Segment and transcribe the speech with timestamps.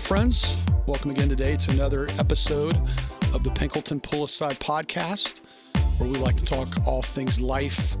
[0.00, 0.56] Friends.
[0.86, 2.76] Welcome again today to another episode
[3.32, 5.42] of the Pinkleton Pull Aside podcast,
[5.98, 7.96] where we like to talk all things life,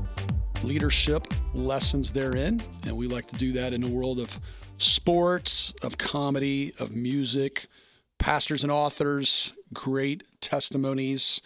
[0.64, 2.60] leadership, lessons therein.
[2.84, 4.40] And we like to do that in the world of
[4.78, 7.66] sports, of comedy, of music,
[8.18, 11.40] pastors and authors, great testimonies.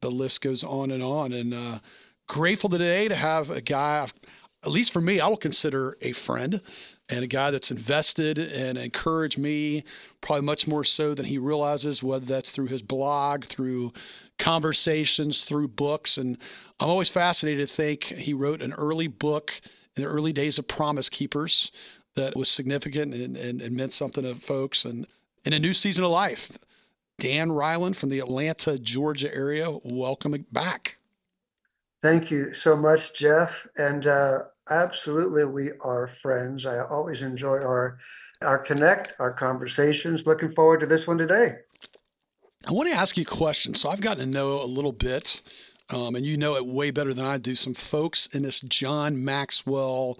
[0.00, 1.32] The list goes on and on.
[1.32, 1.78] And uh,
[2.26, 4.06] grateful today to have a guy,
[4.64, 6.62] at least for me, I will consider a friend
[7.08, 9.84] and a guy that's invested and encouraged me
[10.20, 13.92] probably much more so than he realizes, whether that's through his blog, through
[14.38, 16.18] conversations, through books.
[16.18, 16.36] And
[16.80, 19.60] I'm always fascinated to think he wrote an early book
[19.96, 21.70] in the early days of Promise Keepers
[22.16, 24.84] that was significant and, and, and meant something to folks.
[24.84, 25.06] And
[25.44, 26.58] in a new season of life,
[27.18, 30.98] Dan Reiland from the Atlanta, Georgia area, welcome back.
[32.02, 33.66] Thank you so much, Jeff.
[33.76, 36.66] And uh, absolutely, we are friends.
[36.66, 37.98] I always enjoy our
[38.42, 40.26] our connect, our conversations.
[40.26, 41.56] Looking forward to this one today.
[42.68, 43.74] I want to ask you a question.
[43.74, 45.40] So I've gotten to know a little bit,
[45.90, 47.54] um, and you know it way better than I do.
[47.54, 50.18] Some folks in this John Maxwell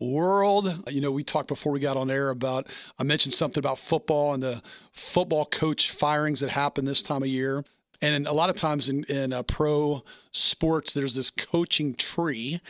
[0.00, 0.82] world.
[0.88, 2.66] You know, we talked before we got on air about,
[2.98, 7.28] I mentioned something about football and the football coach firings that happen this time of
[7.28, 7.64] year.
[8.02, 12.60] And a lot of times in, in uh, pro sports, there's this coaching tree.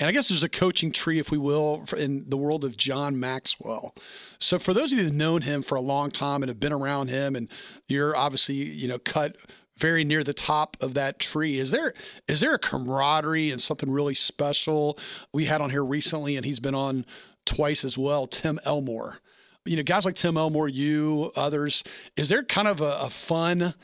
[0.00, 3.18] And I guess there's a coaching tree, if we will, in the world of John
[3.18, 3.94] Maxwell.
[4.38, 6.72] So for those of you who've known him for a long time and have been
[6.72, 7.50] around him, and
[7.88, 9.36] you're obviously, you know, cut
[9.76, 11.58] very near the top of that tree.
[11.58, 11.94] Is there
[12.26, 14.98] is there a camaraderie and something really special?
[15.32, 17.06] We had on here recently, and he's been on
[17.46, 18.26] twice as well.
[18.26, 19.18] Tim Elmore,
[19.64, 21.84] you know, guys like Tim Elmore, you others.
[22.16, 23.74] Is there kind of a, a fun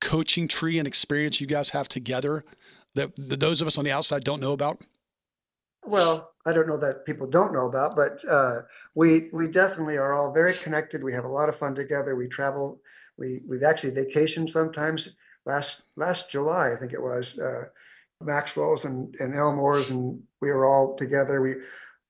[0.00, 2.44] coaching tree and experience you guys have together
[2.94, 4.82] that, that those of us on the outside don't know about?
[5.84, 8.62] Well, I don't know that people don't know about, but uh,
[8.94, 11.02] we we definitely are all very connected.
[11.02, 12.14] We have a lot of fun together.
[12.16, 12.80] We travel.
[13.18, 17.64] We we've actually vacationed sometimes last last July, I think it was, uh,
[18.20, 21.40] Maxwell's and, and Elmore's, and we were all together.
[21.40, 21.54] We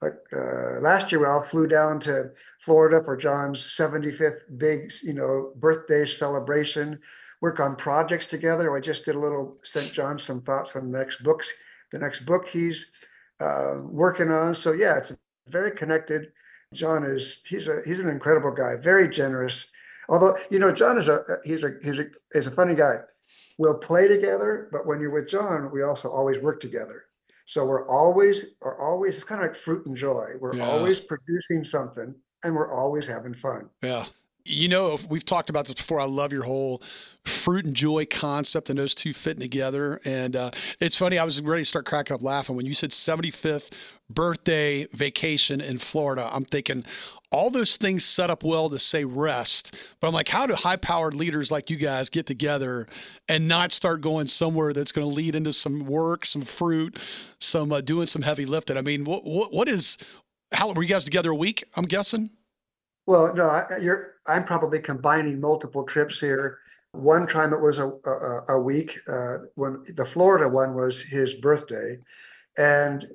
[0.00, 5.15] like uh, last year, we all flew down to Florida for John's 75th big, you
[5.15, 6.99] know, birthday celebration.
[7.41, 8.75] Work on projects together.
[8.77, 11.53] I just did a little sent John some thoughts on the next books,
[11.91, 12.91] the next book he's
[13.41, 14.54] uh, working on.
[14.54, 15.15] So yeah, it's
[15.48, 16.32] very connected.
[16.72, 19.66] John is he's a he's an incredible guy, very generous.
[20.09, 22.97] Although you know, John is a he's a he's a he's a funny guy
[23.59, 27.04] we'll play together, but when you're with John, we also always work together.
[27.44, 30.31] So we're always are always it's kind of like fruit and joy.
[30.41, 30.69] We're yeah.
[30.69, 33.69] always producing something and we're always having fun.
[33.82, 34.06] Yeah.
[34.44, 36.00] You know, we've talked about this before.
[36.00, 36.82] I love your whole
[37.25, 40.00] fruit and joy concept and those two fitting together.
[40.04, 42.91] And uh, it's funny, I was ready to start cracking up laughing when you said
[42.91, 43.70] 75th
[44.10, 46.28] birthday vacation in Florida.
[46.32, 46.84] I'm thinking,
[47.30, 49.75] all those things set up well to say rest.
[50.00, 52.86] But I'm like, how do high powered leaders like you guys get together
[53.28, 56.98] and not start going somewhere that's going to lead into some work, some fruit,
[57.41, 58.76] some uh, doing some heavy lifting?
[58.76, 59.97] I mean, what, what, what is,
[60.53, 61.64] how were you guys together a week?
[61.74, 62.30] I'm guessing.
[63.06, 66.59] Well, no, I, you're, I'm probably combining multiple trips here.
[66.93, 71.34] One time it was a, a, a week uh, when the Florida one was his
[71.34, 71.99] birthday.
[72.59, 73.06] And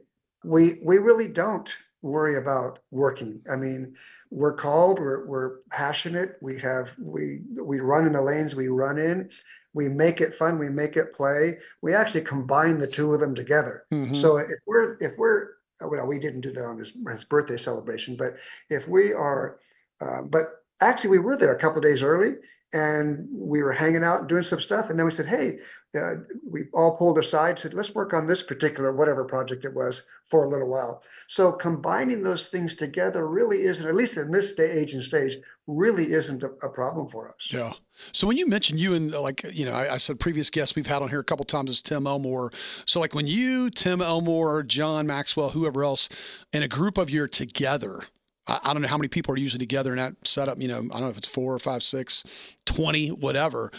[0.44, 3.41] we, we really don't worry about working.
[3.51, 3.95] I mean,
[4.31, 6.38] we're called, we're, we're passionate.
[6.41, 9.29] We have, we, we run in the lanes we run in.
[9.74, 10.57] We make it fun.
[10.57, 11.57] We make it play.
[11.81, 13.85] We actually combine the two of them together.
[13.91, 14.16] Mm-hmm.
[14.16, 15.50] So if we're, if we're,
[15.81, 18.38] well, we didn't do that on his, his birthday celebration, but
[18.69, 19.59] if we are,
[20.01, 22.35] uh, but actually we were there a couple days early
[22.74, 24.89] and we were hanging out and doing some stuff.
[24.89, 25.59] And then we said, Hey,
[25.97, 26.15] uh,
[26.47, 30.45] we all pulled aside, said, let's work on this particular, whatever project it was for
[30.45, 31.01] a little while.
[31.27, 35.38] So combining those things together really isn't, at least in this day, age and stage,
[35.65, 37.50] really isn't a, a problem for us.
[37.51, 37.74] Yeah.
[38.12, 40.85] So when you mentioned you and like, you know, I, I, said previous guests we've
[40.85, 42.51] had on here a couple times is Tim Elmore.
[42.85, 46.09] So like when you, Tim Elmore, John Maxwell, whoever else,
[46.53, 48.03] in a group of you are together,
[48.47, 50.61] I, I don't know how many people are usually together in that setup.
[50.61, 52.23] You know, I don't know if it's four or five, six,
[52.65, 53.71] 20, whatever.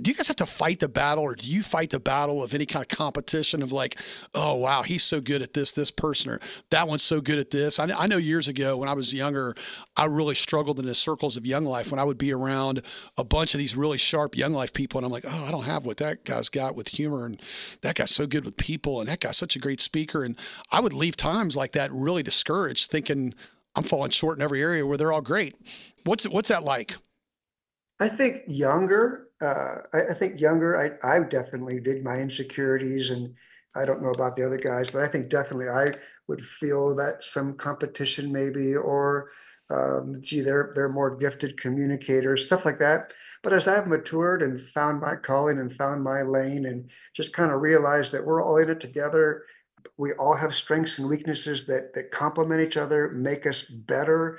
[0.00, 2.52] Do you guys have to fight the battle or do you fight the battle of
[2.52, 3.98] any kind of competition of like,
[4.34, 7.48] oh, wow, he's so good at this, this person, or that one's so good at
[7.48, 7.78] this?
[7.78, 9.54] I, I know years ago when I was younger,
[9.96, 12.82] I really struggled in the circles of young life when I would be around
[13.16, 14.98] a bunch of these really sharp young life people.
[14.98, 17.24] And I'm like, oh, I don't have what that guy's got with humor.
[17.24, 17.40] And
[17.80, 19.00] that guy's so good with people.
[19.00, 20.24] And that guy's such a great speaker.
[20.24, 20.36] And
[20.70, 23.34] I would leave times like that really discouraged, thinking,
[23.76, 25.54] I'm falling short in every area where they're all great.
[26.04, 26.96] What's what's that like?
[28.00, 33.34] I think younger, uh, I, I, think younger, I, I definitely did my insecurities and
[33.74, 35.94] I don't know about the other guys, but I think definitely I
[36.28, 39.30] would feel that some competition maybe, or
[39.70, 43.12] um, gee, they're, they're more gifted communicators, stuff like that.
[43.42, 47.50] But as I've matured and found my calling and found my lane and just kind
[47.50, 49.44] of realized that we're all in it together,
[49.98, 54.38] we all have strengths and weaknesses that, that complement each other, make us better.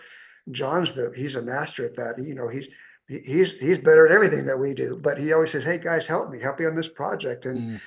[0.51, 2.23] John's the, he's a master at that.
[2.23, 2.67] You know, he's,
[3.07, 6.29] he's he's better at everything that we do but he always says hey guys help
[6.29, 7.81] me help me on this project and mm.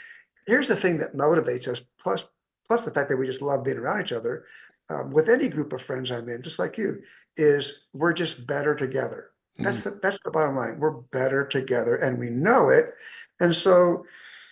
[0.46, 2.24] here's the thing that motivates us plus
[2.66, 4.44] plus the fact that we just love being around each other
[4.88, 7.02] um, with any group of friends i'm in just like you
[7.36, 9.64] is we're just better together mm.
[9.64, 12.94] that's the that's the bottom line we're better together and we know it
[13.40, 14.04] and so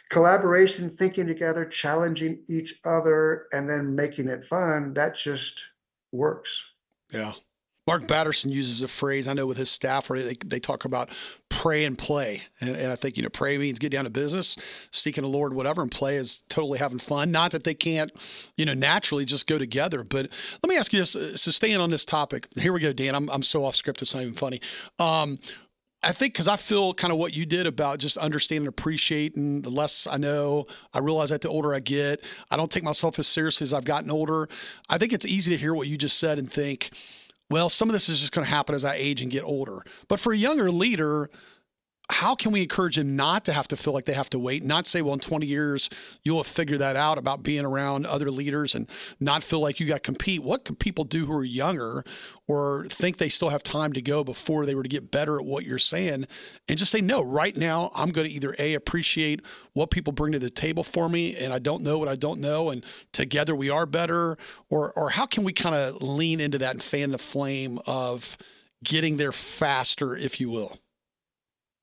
[0.08, 5.64] collaboration thinking together challenging each other and then making it fun that just
[6.12, 6.72] works
[7.12, 7.32] yeah
[7.88, 11.08] Mark Batterson uses a phrase I know with his staff where they, they talk about
[11.48, 12.42] pray and play.
[12.60, 14.58] And, and, I think, you know, pray means get down to business,
[14.90, 17.30] seeking the Lord, whatever, and play is totally having fun.
[17.30, 18.10] Not that they can't,
[18.58, 20.04] you know, naturally just go together.
[20.04, 20.28] But
[20.62, 21.12] let me ask you this.
[21.12, 23.14] So staying on this topic, here we go, Dan.
[23.14, 24.60] I'm, I'm so off script, it's not even funny.
[24.98, 25.38] Um,
[26.02, 29.70] I think because I feel kind of what you did about just understanding, appreciating the
[29.70, 30.66] less I know.
[30.94, 33.84] I realize that the older I get, I don't take myself as seriously as I've
[33.84, 34.48] gotten older.
[34.88, 36.90] I think it's easy to hear what you just said and think,
[37.50, 39.82] well, some of this is just going to happen as I age and get older.
[40.06, 41.30] But for a younger leader,
[42.10, 44.64] how can we encourage them not to have to feel like they have to wait,
[44.64, 45.90] not say, well, in 20 years,
[46.22, 48.88] you'll have figured that out about being around other leaders and
[49.20, 50.42] not feel like you got to compete?
[50.42, 52.02] What can people do who are younger
[52.46, 55.44] or think they still have time to go before they were to get better at
[55.44, 56.24] what you're saying
[56.66, 59.44] and just say, no, right now, I'm going to either A, appreciate
[59.74, 62.40] what people bring to the table for me, and I don't know what I don't
[62.40, 64.38] know, and together we are better?
[64.70, 68.38] Or, or how can we kind of lean into that and fan the flame of
[68.82, 70.78] getting there faster, if you will?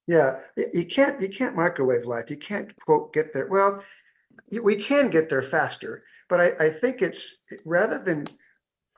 [0.08, 0.40] Yeah,
[0.74, 2.30] you can't you can't microwave life.
[2.30, 3.48] You can't quote get there.
[3.48, 3.84] Well,
[4.62, 8.28] we can get there faster, but I, I think it's rather than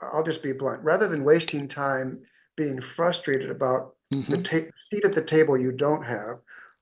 [0.01, 2.19] I'll just be blunt, rather than wasting time
[2.56, 4.31] being frustrated about mm-hmm.
[4.31, 6.39] the ta- seat at the table you don't have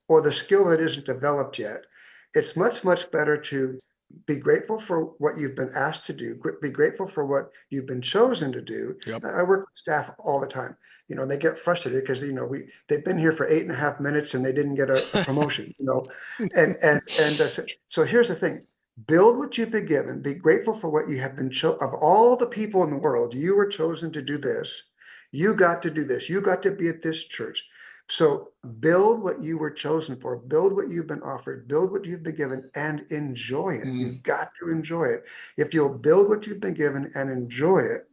[0.08, 1.86] or the skill that isn't developed yet,
[2.34, 3.80] it's much much better to
[4.28, 6.40] be grateful for what you've been asked to do.
[6.62, 8.96] Be grateful for what you've been chosen to do.
[9.06, 9.26] Yep.
[9.26, 10.76] i work with staff all the time
[11.08, 13.64] you know and they get frustrated because you know we they've been here for eight
[13.64, 16.06] and a half minutes and they didn't get a, a promotion you know?
[16.56, 18.66] And and and uh, so, so here's the thing.
[19.08, 20.22] Build what you've been given.
[20.22, 23.34] Be grateful for what you have been chosen of all the people in the world
[23.34, 24.90] you were chosen to do this.
[25.32, 26.30] You got to do this.
[26.30, 27.68] You got to be at this church
[28.08, 28.50] so
[28.80, 32.36] build what you were chosen for, build what you've been offered, build what you've been
[32.36, 33.86] given, and enjoy it.
[33.86, 34.00] Mm.
[34.00, 35.24] You've got to enjoy it.
[35.58, 38.08] If you'll build what you've been given and enjoy it,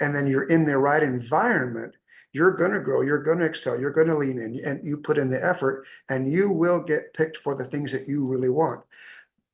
[0.00, 1.96] and then you're in the right environment,
[2.32, 4.98] you're going to grow, you're going to excel, you're going to lean in, and you
[4.98, 8.50] put in the effort, and you will get picked for the things that you really
[8.50, 8.82] want.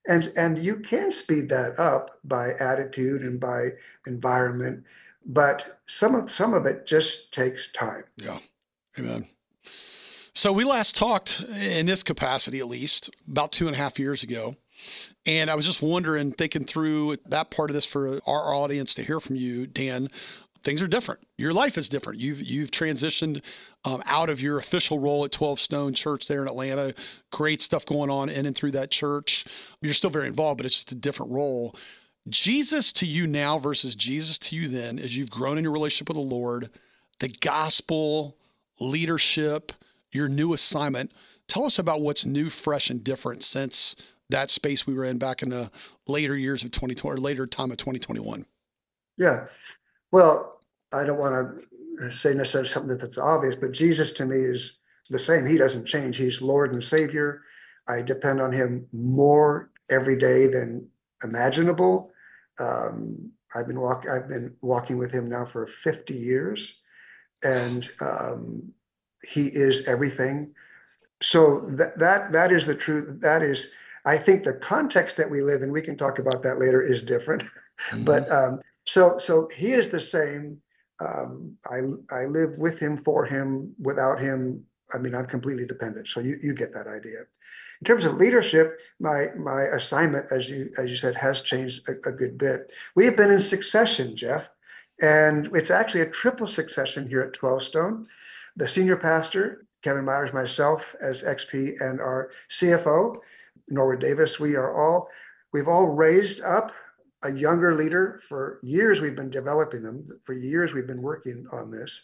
[0.08, 3.68] And, and you can speed that up by attitude and by
[4.06, 4.84] environment,
[5.24, 8.04] but some of some of it just takes time.
[8.16, 8.38] Yeah.
[8.98, 9.26] Amen.
[10.36, 14.24] So we last talked in this capacity, at least, about two and a half years
[14.24, 14.56] ago.
[15.24, 19.04] And I was just wondering, thinking through that part of this for our audience to
[19.04, 20.08] hear from you, Dan.
[20.64, 21.20] Things are different.
[21.38, 22.18] Your life is different.
[22.20, 23.42] You've you've transitioned
[23.84, 26.94] um, out of your official role at 12 Stone Church there in Atlanta.
[27.30, 29.44] Great stuff going on in and through that church.
[29.82, 31.76] You're still very involved, but it's just a different role.
[32.28, 36.08] Jesus to you now versus Jesus to you then, as you've grown in your relationship
[36.08, 36.70] with the Lord,
[37.20, 38.36] the gospel,
[38.80, 39.72] leadership,
[40.14, 41.12] your new assignment.
[41.48, 43.96] Tell us about what's new, fresh, and different since
[44.30, 45.70] that space we were in back in the
[46.06, 48.46] later years of 2020 or later time of 2021.
[49.18, 49.46] Yeah.
[50.10, 50.60] Well,
[50.92, 51.60] I don't want
[52.00, 54.78] to say necessarily something that's obvious, but Jesus to me is
[55.10, 55.46] the same.
[55.46, 56.16] He doesn't change.
[56.16, 57.42] He's Lord and Savior.
[57.86, 60.88] I depend on him more every day than
[61.22, 62.10] imaginable.
[62.58, 66.80] Um, I've been walk I've been walking with him now for 50 years.
[67.42, 68.72] And um,
[69.28, 70.54] he is everything.
[71.20, 73.20] So that that that is the truth.
[73.20, 73.68] That is,
[74.04, 75.72] I think the context that we live in.
[75.72, 76.82] We can talk about that later.
[76.82, 77.42] Is different,
[77.90, 78.04] mm-hmm.
[78.04, 80.60] but um, so so he is the same.
[81.00, 81.80] Um, I,
[82.14, 84.64] I live with him, for him, without him.
[84.94, 86.06] I mean, I'm completely dependent.
[86.06, 87.18] So you, you get that idea.
[87.80, 92.08] In terms of leadership, my, my assignment, as you, as you said, has changed a,
[92.08, 92.72] a good bit.
[92.94, 94.48] We have been in succession, Jeff,
[95.02, 98.06] and it's actually a triple succession here at 12 Stone.
[98.56, 103.16] The senior pastor, Kevin Myers, myself as XP, and our CFO,
[103.68, 105.08] Norwood Davis, we are all,
[105.52, 106.72] we've all raised up
[107.24, 108.20] a younger leader.
[108.28, 110.08] For years, we've been developing them.
[110.22, 112.02] For years, we've been working on this.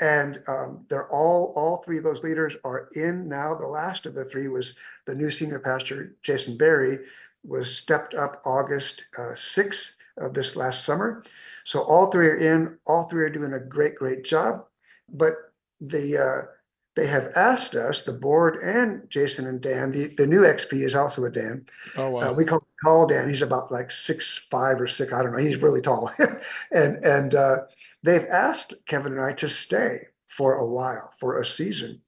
[0.00, 3.54] And um, they're all, all three of those leaders are in now.
[3.54, 4.74] The last of the three was
[5.06, 6.98] the new senior pastor, Jason Berry,
[7.44, 11.22] was stepped up August uh, 6th of this last summer.
[11.64, 14.64] So all three are in, all three are doing a great, great job.
[15.08, 15.51] But
[15.88, 16.46] the uh,
[16.94, 20.94] they have asked us, the board and Jason and Dan, the, the new XP is
[20.94, 21.64] also a Dan.
[21.96, 22.30] Oh, wow.
[22.30, 23.28] Uh, we call tall Dan.
[23.28, 25.12] He's about like six five or six.
[25.12, 25.38] I don't know.
[25.38, 26.10] He's really tall,
[26.70, 27.58] and and uh,
[28.02, 32.00] they've asked Kevin and I to stay for a while, for a season.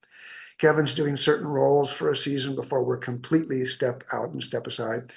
[0.58, 5.12] Kevin's doing certain roles for a season before we're completely step out and step aside.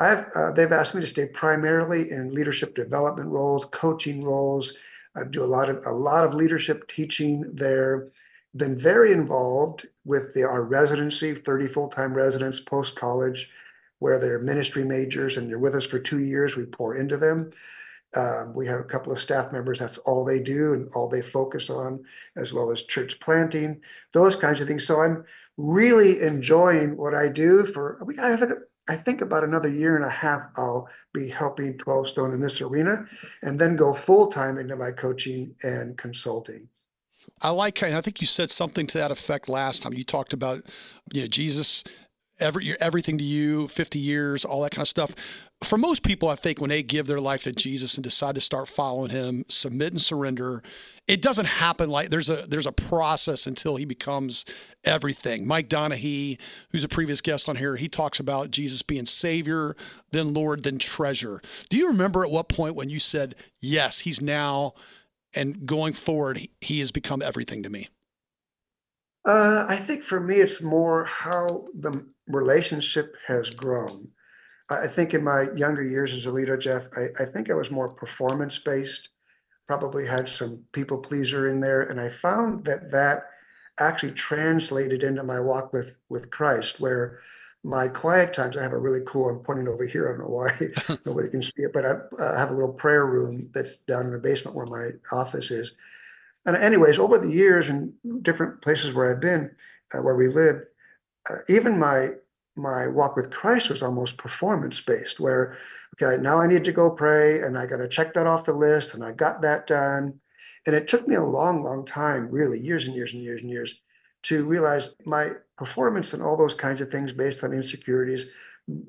[0.00, 4.72] I've uh, they've asked me to stay primarily in leadership development roles, coaching roles.
[5.16, 8.08] I do a lot of a lot of leadership teaching there
[8.56, 13.50] been very involved with the, our residency, 30 full-time residents post-college,
[13.98, 16.56] where they're ministry majors and they're with us for two years.
[16.56, 17.50] We pour into them.
[18.16, 21.20] Um, we have a couple of staff members, that's all they do and all they
[21.20, 22.04] focus on,
[22.36, 23.80] as well as church planting,
[24.12, 24.86] those kinds of things.
[24.86, 25.24] So I'm
[25.56, 28.52] really enjoying what I do for, we, I have,
[28.86, 32.60] I think about another year and a half, I'll be helping 12 Stone in this
[32.60, 33.06] arena
[33.42, 36.68] and then go full-time into my coaching and consulting.
[37.40, 39.94] I like, and I think you said something to that effect last time.
[39.94, 40.62] You talked about,
[41.12, 41.84] you know, Jesus,
[42.38, 45.43] every everything to you, 50 years, all that kind of stuff.
[45.62, 48.40] For most people, I think when they give their life to Jesus and decide to
[48.40, 50.62] start following Him, submit and surrender,
[51.08, 54.44] it doesn't happen like there's a there's a process until He becomes
[54.84, 55.46] everything.
[55.46, 56.36] Mike Donahue,
[56.70, 59.74] who's a previous guest on here, he talks about Jesus being Savior,
[60.12, 61.40] then Lord, then treasure.
[61.70, 64.74] Do you remember at what point when you said, "Yes, He's now"?
[65.34, 67.88] and going forward, he, has become everything to me?
[69.24, 74.08] Uh, I think for me, it's more how the relationship has grown.
[74.70, 77.70] I think in my younger years as a leader, Jeff, I, I think I was
[77.70, 79.10] more performance based,
[79.66, 81.82] probably had some people pleaser in there.
[81.82, 83.24] And I found that that
[83.78, 87.18] actually translated into my walk with, with Christ, where
[87.62, 90.06] my quiet times, I have a really cool, I'm pointing over here.
[90.06, 93.06] I don't know why nobody can see it, but I uh, have a little prayer
[93.06, 95.72] room that's down in the basement where my office is.
[96.46, 97.92] And anyways, over the years and
[98.22, 99.50] different places where I've been,
[99.94, 100.60] uh, where we lived,
[101.30, 102.10] uh, even my
[102.56, 105.56] my walk with Christ was almost performance based, where
[105.94, 108.52] okay, now I need to go pray and I got to check that off the
[108.52, 110.20] list, and I got that done.
[110.66, 113.50] And it took me a long, long time, really, years and years and years and
[113.50, 113.80] years,
[114.24, 118.30] to realize my performance and all those kinds of things based on insecurities,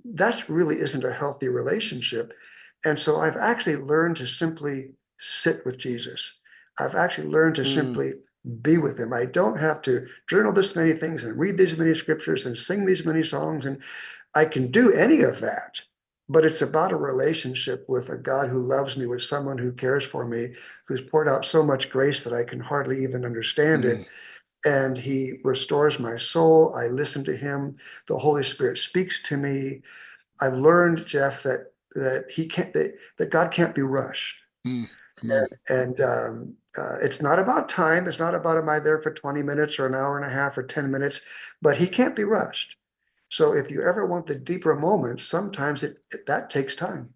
[0.06, 2.34] that really isn't a healthy relationship.
[2.86, 6.40] And so I've actually learned to simply sit with Jesus.
[6.80, 7.74] I've actually learned to mm.
[7.74, 8.14] simply
[8.62, 9.14] be with him.
[9.14, 12.86] I don't have to journal this many things and read these many scriptures and sing
[12.86, 13.66] these many songs.
[13.66, 13.82] And
[14.36, 15.82] I can do any of that.
[16.28, 20.04] But it's about a relationship with a God who loves me, with someone who cares
[20.04, 20.54] for me,
[20.88, 24.00] who's poured out so much grace that I can hardly even understand mm.
[24.00, 24.08] it
[24.66, 26.74] and he restores my soul.
[26.76, 27.78] I listen to him.
[28.08, 29.82] The Holy Spirit speaks to me.
[30.42, 34.44] I've learned, Jeff, that that he can't that, that God can't be rushed.
[34.68, 34.90] Mm,
[35.32, 38.08] and, and um, uh, it's not about time.
[38.08, 40.58] It's not about am I there for 20 minutes or an hour and a half
[40.58, 41.22] or 10 minutes,
[41.62, 42.76] but he can't be rushed.
[43.30, 47.14] So if you ever want the deeper moments, sometimes it, it that takes time.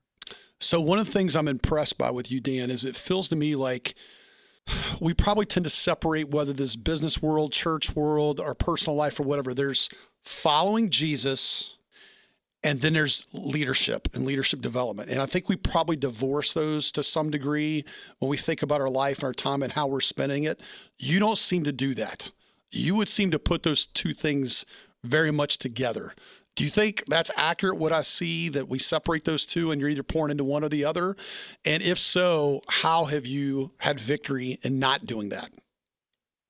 [0.59, 3.35] So one of the things I'm impressed by with you, Dan, is it feels to
[3.35, 3.95] me like
[4.99, 9.23] we probably tend to separate whether this business world, church world, or personal life or
[9.23, 9.53] whatever.
[9.53, 9.89] There's
[10.23, 11.77] following Jesus,
[12.63, 15.09] and then there's leadership and leadership development.
[15.09, 17.85] And I think we probably divorce those to some degree
[18.19, 20.59] when we think about our life and our time and how we're spending it.
[20.97, 22.31] You don't seem to do that.
[22.71, 24.65] You would seem to put those two things
[25.03, 26.13] very much together.
[26.55, 29.89] Do you think that's accurate what I see that we separate those two and you're
[29.89, 31.15] either pouring into one or the other?
[31.63, 35.49] And if so, how have you had victory in not doing that?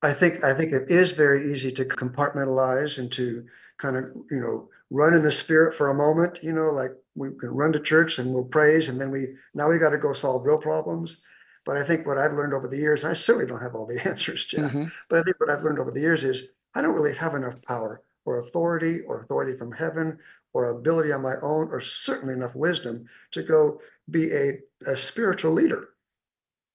[0.01, 3.45] I think I think it is very easy to compartmentalize and to
[3.77, 7.29] kind of, you know, run in the spirit for a moment, you know, like we
[7.39, 10.13] can run to church and we'll praise and then we now we got to go
[10.13, 11.21] solve real problems.
[11.65, 13.85] But I think what I've learned over the years, and I certainly don't have all
[13.85, 14.85] the answers, Jeff, mm-hmm.
[15.09, 17.61] but I think what I've learned over the years is I don't really have enough
[17.63, 20.17] power or authority or authority from heaven
[20.53, 25.51] or ability on my own or certainly enough wisdom to go be a, a spiritual
[25.51, 25.89] leader.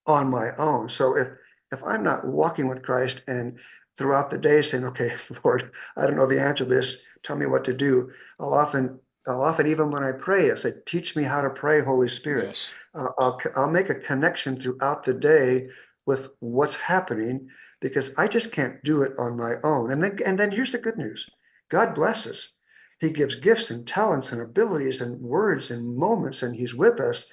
[0.06, 0.88] on my own.
[0.88, 1.28] So if
[1.72, 3.58] if I'm not walking with Christ and
[3.96, 5.12] throughout the day saying, okay,
[5.44, 6.98] Lord, I don't know the answer to this.
[7.22, 8.10] Tell me what to do.
[8.38, 11.82] I'll often, I'll often, even when I pray, I say, teach me how to pray,
[11.82, 12.46] Holy Spirit.
[12.46, 12.70] Yes.
[12.94, 15.68] Uh, I'll, I'll make a connection throughout the day
[16.06, 17.48] with what's happening
[17.80, 19.90] because I just can't do it on my own.
[19.90, 21.28] And then, and then here's the good news.
[21.70, 22.52] God blesses.
[23.00, 27.26] He gives gifts and talents and abilities and words and moments, and He's with us.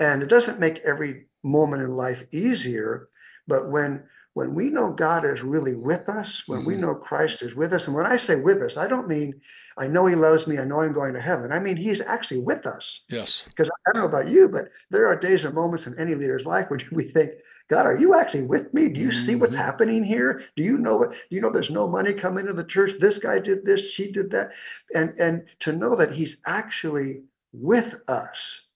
[0.00, 3.08] And it doesn't make every moment in life easier,
[3.46, 4.04] but when
[4.36, 6.68] when we know God is really with us, when mm-hmm.
[6.68, 9.40] we know Christ is with us, and when I say with us, I don't mean
[9.78, 11.52] I know He loves me, I know I'm going to heaven.
[11.52, 13.00] I mean He's actually with us.
[13.08, 13.44] Yes.
[13.48, 16.44] Because I don't know about you, but there are days and moments in any leader's
[16.44, 17.30] life when we think,
[17.70, 18.90] God, are you actually with me?
[18.90, 19.16] Do you mm-hmm.
[19.16, 19.64] see what's mm-hmm.
[19.64, 20.42] happening here?
[20.54, 21.12] Do you know what?
[21.12, 22.92] Do you know there's no money coming to the church?
[23.00, 24.52] This guy did this, she did that,
[24.94, 27.22] and and to know that He's actually
[27.54, 28.68] with us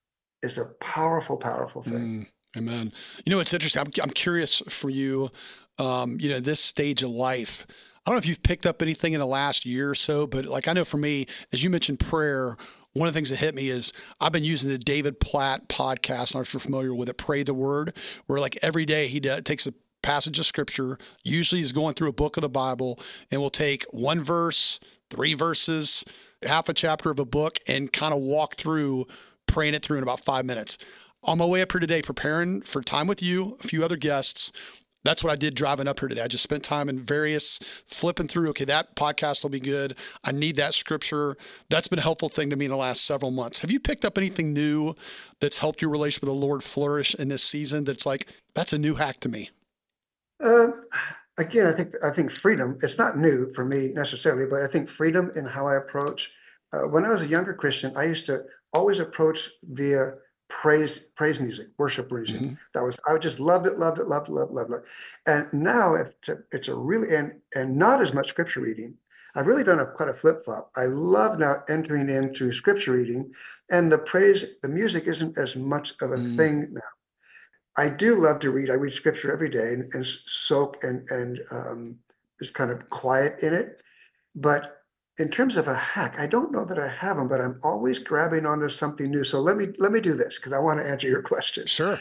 [0.43, 2.23] is a powerful, powerful thing.
[2.23, 2.26] Mm.
[2.57, 2.92] Amen.
[3.25, 3.80] You know, it's interesting.
[3.80, 5.30] I'm, I'm curious for you,
[5.78, 7.66] um, you know, this stage of life.
[7.69, 10.47] I don't know if you've picked up anything in the last year or so, but
[10.47, 12.57] like I know for me, as you mentioned prayer,
[12.92, 16.35] one of the things that hit me is I've been using the David Platt podcast.
[16.35, 19.42] Know if you're familiar with it, Pray the Word, where like every day he does,
[19.42, 20.99] takes a passage of scripture.
[21.23, 22.99] Usually he's going through a book of the Bible
[23.30, 26.04] and will take one verse, three verses,
[26.42, 29.07] half a chapter of a book, and kind of walk through
[29.47, 30.78] praying it through in about five minutes
[31.23, 34.53] on my way up here today, preparing for time with you, a few other guests.
[35.03, 36.21] That's what I did driving up here today.
[36.21, 38.50] I just spent time in various flipping through.
[38.50, 39.97] Okay, that podcast will be good.
[40.25, 41.37] I need that scripture.
[41.71, 43.61] That's been a helpful thing to me in the last several months.
[43.61, 44.95] Have you picked up anything new
[45.41, 47.85] that's helped your relationship with the Lord flourish in this season?
[47.85, 49.49] That's like that's a new hack to me.
[50.43, 50.69] Uh,
[51.39, 52.79] again, I think I think freedom.
[52.83, 56.31] It's not new for me necessarily, but I think freedom in how I approach.
[56.73, 60.12] Uh, when I was a younger Christian, I used to always approach via
[60.50, 62.37] praise praise music worship music.
[62.37, 62.54] Mm-hmm.
[62.75, 64.83] that was i just loved it loved it loved it loved it loved it.
[65.26, 68.95] And now it's a, it's a really and and not as much scripture reading.
[69.35, 73.33] I've really done a quite a flip-flop i love now entering in through scripture reading
[73.71, 76.37] and the praise the music isn't as much of a mm.
[76.37, 76.90] thing now.
[77.76, 78.71] I do love to read.
[78.71, 81.97] I read scripture every day and, and soak and and um,
[82.38, 83.83] just kind of quiet in it.
[84.35, 84.79] But
[85.21, 87.99] in terms of a hack, I don't know that I have them, but I'm always
[87.99, 89.23] grabbing onto something new.
[89.23, 91.67] So let me let me do this because I want to answer your question.
[91.67, 91.99] Sure.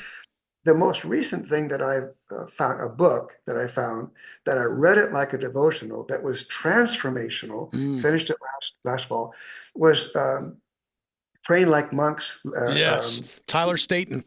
[0.63, 4.09] The most recent thing that I've uh, found, a book that I found
[4.45, 7.71] that I read it like a devotional that was transformational.
[7.73, 8.01] Mm.
[8.01, 9.33] Finished it last last fall.
[9.75, 10.57] Was um,
[11.43, 12.39] praying like monks.
[12.45, 14.23] Uh, yes, um, Tyler Staton.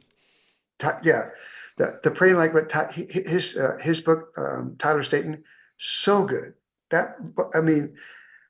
[1.02, 1.30] yeah,
[1.78, 5.42] the the praying like but his uh, his book um, Tyler Staton
[5.78, 6.54] so good.
[6.90, 7.16] That
[7.54, 7.94] I mean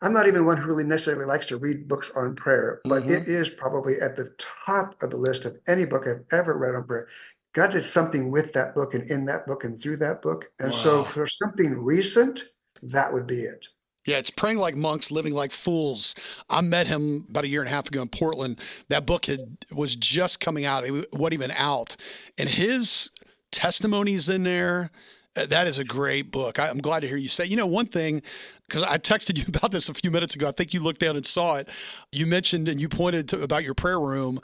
[0.03, 3.13] I'm not even one who really necessarily likes to read books on prayer, but mm-hmm.
[3.13, 6.75] it is probably at the top of the list of any book I've ever read
[6.75, 7.09] on prayer.
[7.53, 10.51] God did something with that book and in that book and through that book.
[10.59, 10.77] And wow.
[10.77, 12.45] so for something recent,
[12.83, 13.69] that would be it.
[14.05, 16.17] Yeah, it's praying like monks, living like fools.
[16.51, 18.59] I met him about a year and a half ago in Portland.
[18.89, 19.39] That book had
[19.71, 21.95] was just coming out; it wasn't even out,
[22.37, 23.13] and his
[23.53, 24.91] testimonies in there
[25.35, 26.59] Uh, that is a great book.
[26.59, 27.47] I, am glad to hear you say.
[27.47, 28.23] You know, one thing,
[28.69, 30.49] because I texted you about this a few minutes ago.
[30.49, 31.69] I think you looked down and saw it.
[32.11, 34.41] You mentioned and you pointed to, about your prayer room.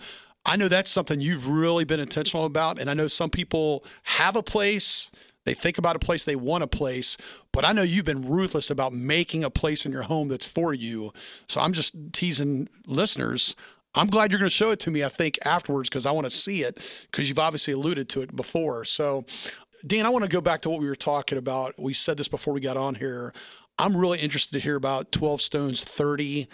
[0.47, 4.35] I know that's something you've really been intentional about, and I know some people have
[4.35, 5.11] a place.
[5.45, 7.17] They think about a place, they want a place,
[7.53, 10.75] but I know you've been ruthless about making a place in your home that's for
[10.75, 11.13] you.
[11.49, 13.57] So I'm just teasing listeners.
[13.95, 16.27] I'm glad you're going to show it to me, I think, afterwards, because I want
[16.27, 16.79] to see it,
[17.11, 18.85] because you've obviously alluded to it before.
[18.85, 19.25] So
[19.87, 21.75] Dan, I want to go back to what we were talking about.
[21.79, 23.33] We said this before we got on here.
[23.79, 26.49] I'm really interested to hear about 12 Stones 30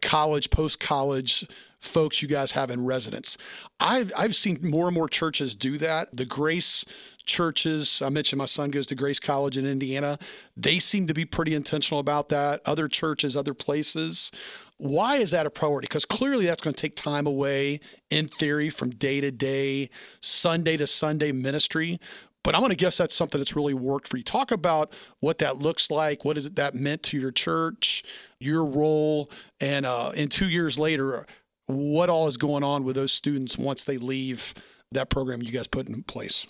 [0.00, 1.46] college, post college
[1.80, 3.38] folks you guys have in residence.
[3.78, 6.16] I've, I've seen more and more churches do that.
[6.16, 6.84] The Grace
[7.24, 10.18] churches, I mentioned my son goes to Grace College in Indiana.
[10.56, 12.62] They seem to be pretty intentional about that.
[12.66, 14.32] Other churches, other places.
[14.78, 15.86] Why is that a priority?
[15.86, 20.76] Because clearly that's going to take time away, in theory, from day to day, Sunday
[20.76, 22.00] to Sunday ministry.
[22.48, 24.22] But I'm going to guess that's something that's really worked for you.
[24.22, 26.24] Talk about what that looks like.
[26.24, 28.02] What is it that meant to your church,
[28.40, 29.30] your role,
[29.60, 31.26] and uh, in two years later,
[31.66, 34.54] what all is going on with those students once they leave
[34.92, 36.46] that program you guys put in place?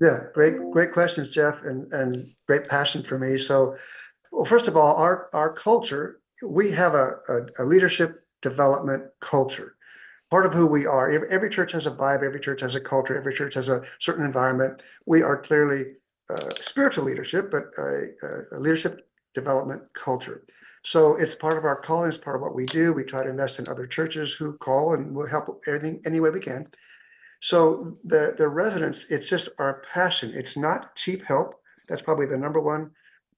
[0.00, 3.36] Yeah, great, great questions, Jeff, and and great passion for me.
[3.36, 3.76] So,
[4.32, 9.75] well, first of all, our our culture, we have a, a, a leadership development culture
[10.30, 11.10] part of who we are.
[11.26, 14.24] Every church has a vibe, every church has a culture, every church has a certain
[14.24, 14.82] environment.
[15.06, 15.84] We are clearly
[16.28, 18.08] uh, spiritual leadership, but a,
[18.52, 20.44] a, leadership development culture.
[20.82, 22.92] So it's part of our calling, it's part of what we do.
[22.92, 26.30] We try to invest in other churches who call and we'll help everything any way
[26.30, 26.66] we can.
[27.40, 30.32] So the the residents, it's just our passion.
[30.34, 31.54] It's not cheap help.
[31.88, 32.90] That's probably the number one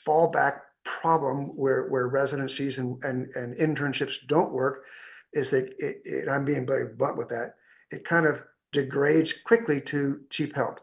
[0.07, 4.85] fallback problem where where residencies and and, and internships don't work
[5.33, 7.55] is that it, it, I'm being very blunt with that.
[7.91, 10.81] It kind of degrades quickly to cheap help.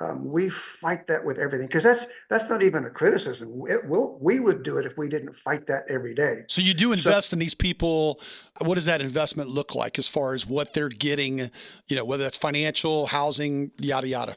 [0.00, 3.62] Um, we fight that with everything because that's that's not even a criticism.
[3.68, 6.42] It will we would do it if we didn't fight that every day.
[6.48, 8.20] So you do invest so, in these people.
[8.60, 11.50] What does that investment look like as far as what they're getting?
[11.88, 14.36] You know, whether that's financial, housing, yada yada.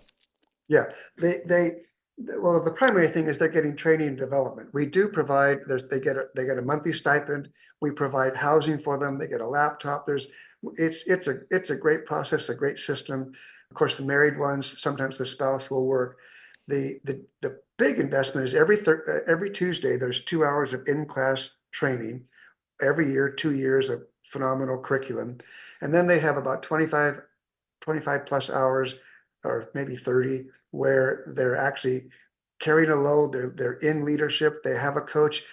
[0.69, 0.85] Yeah,
[1.19, 1.71] they they
[2.17, 4.69] well the primary thing is they're getting training and development.
[4.73, 5.59] We do provide.
[5.67, 7.49] There's they get a, they get a monthly stipend.
[7.81, 9.17] We provide housing for them.
[9.17, 10.05] They get a laptop.
[10.05, 10.27] There's
[10.75, 13.33] it's it's a it's a great process, a great system.
[13.69, 16.19] Of course, the married ones, sometimes the spouse will work.
[16.67, 20.87] The, the, the big investment is every, thir- uh, every Tuesday, there's two hours of
[20.87, 22.23] in-class training.
[22.81, 25.37] Every year, two years of phenomenal curriculum.
[25.81, 27.21] And then they have about 25,
[27.81, 28.95] 25 plus hours
[29.43, 32.07] or maybe 30 where they're actually
[32.59, 33.33] carrying a load.
[33.33, 34.63] They're, they're in leadership.
[34.63, 35.43] They have a coach.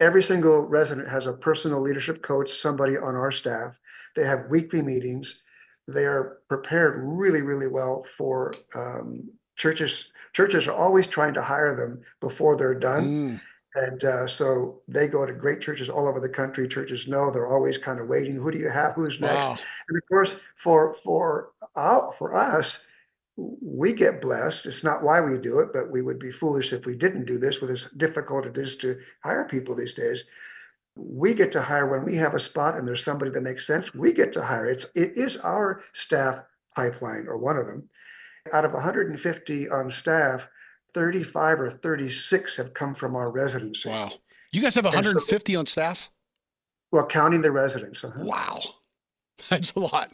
[0.00, 3.78] Every single resident has a personal leadership coach, somebody on our staff.
[4.16, 5.42] They have weekly meetings
[5.90, 10.12] they are prepared really, really well for um, churches.
[10.32, 13.06] Churches are always trying to hire them before they're done.
[13.06, 13.40] Mm.
[13.74, 16.66] And uh, so they go to great churches all over the country.
[16.66, 18.34] Churches know they're always kind of waiting.
[18.34, 18.94] Who do you have?
[18.94, 19.46] Who's next?
[19.46, 19.58] Wow.
[19.88, 22.86] And of course, for for uh, for us,
[23.40, 24.66] we get blessed.
[24.66, 27.38] It's not why we do it, but we would be foolish if we didn't do
[27.38, 27.60] this.
[27.60, 30.24] With as difficult it is to hire people these days,
[30.96, 33.94] we get to hire when we have a spot and there's somebody that makes sense
[33.94, 34.66] we get to hire.
[34.66, 36.42] It's it is our staff
[36.76, 37.88] pipeline or one of them.
[38.52, 40.48] Out of 150 on staff
[40.94, 43.88] 35 or 36 have come from our residency.
[43.88, 44.10] Wow.
[44.52, 46.10] You guys have 150 so, on staff?
[46.92, 48.24] Well counting the residents uh-huh.
[48.24, 48.60] wow.
[49.48, 50.12] That's a lot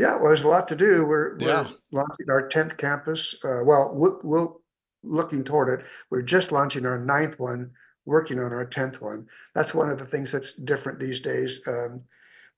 [0.00, 1.62] yeah well there's a lot to do we're, yeah.
[1.62, 4.60] we're launching our 10th campus uh, well we'll, we'll
[5.02, 7.70] looking toward it we're just launching our ninth one
[8.10, 9.26] working on our 10th one.
[9.54, 11.60] That's one of the things that's different these days.
[11.66, 12.02] Um,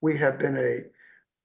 [0.01, 0.81] we have been a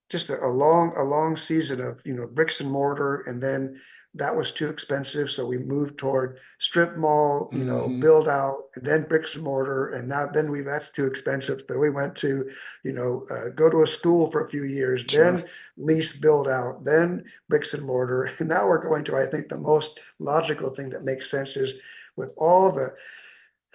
[0.10, 3.80] just a, a, long a long season of you know bricks and mortar and then
[4.16, 8.00] that was too expensive so we moved toward strip mall you know mm-hmm.
[8.00, 11.78] build out and then bricks and mortar and now then we that's too expensive so
[11.78, 12.50] we went to
[12.84, 15.24] you know uh, go to a school for a few years sure.
[15.24, 15.46] then
[15.78, 19.58] lease build out then bricks and mortar and now we're going to i think the
[19.58, 21.76] most logical thing that makes sense is
[22.16, 22.94] with all the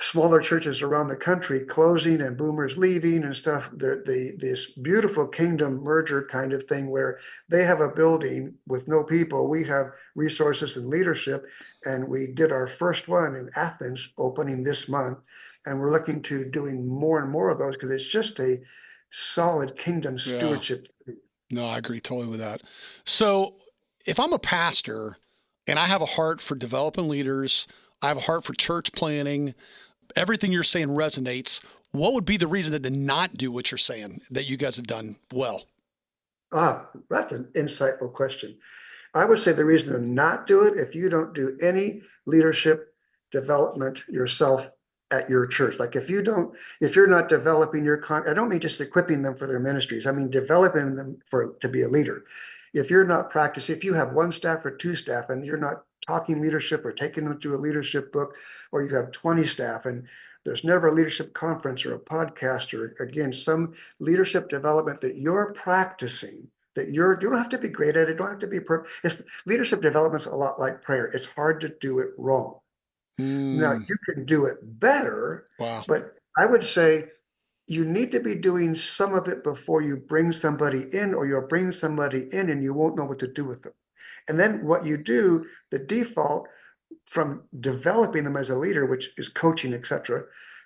[0.03, 3.71] smaller churches around the country closing and boomers leaving and stuff.
[3.73, 8.89] The, the this beautiful kingdom merger kind of thing where they have a building with
[8.89, 9.49] no people.
[9.49, 11.47] We have resources and leadership.
[11.85, 15.19] And we did our first one in athens opening this month.
[15.67, 18.61] And we're looking to doing more and more of those because it's just a
[19.11, 20.89] solid kingdom stewardship.
[21.07, 21.15] Yeah.
[21.51, 22.63] no i agree totally with that.
[23.05, 23.57] So
[24.07, 25.19] if i'm a pastor
[25.67, 27.69] and i have a heart for developing leaders
[28.03, 29.55] I have a heart for church planting
[30.17, 31.61] everything you're saying resonates.
[31.93, 34.87] What would be the reason to not do what you're saying that you guys have
[34.87, 35.65] done well?
[36.53, 38.57] Ah, that's an insightful question.
[39.15, 42.95] I would say the reason to not do it if you don't do any leadership
[43.31, 44.71] development yourself
[45.11, 45.79] at your church.
[45.79, 49.23] Like if you don't, if you're not developing your con, I don't mean just equipping
[49.23, 50.07] them for their ministries.
[50.07, 52.25] I mean developing them for to be a leader.
[52.75, 55.85] If you're not practicing, if you have one staff or two staff and you're not
[56.07, 58.35] talking leadership or taking them to a leadership book,
[58.73, 60.07] or you have 20 staff and
[60.45, 65.53] there's never a leadership conference or a podcast or again some leadership development that you're
[65.53, 68.61] practicing that you're you don't have to be great at it don't have to be
[68.61, 68.93] perfect.
[69.05, 72.59] it's leadership development's a lot like prayer it's hard to do it wrong
[73.21, 73.61] mm.
[73.61, 75.85] now you can do it better wow.
[75.87, 77.05] but i would say
[77.73, 81.47] you need to be doing some of it before you bring somebody in or you'll
[81.47, 83.73] bring somebody in and you won't know what to do with them
[84.29, 86.49] and then what you do, the default
[87.07, 90.25] from developing them as a leader, which is coaching, etc.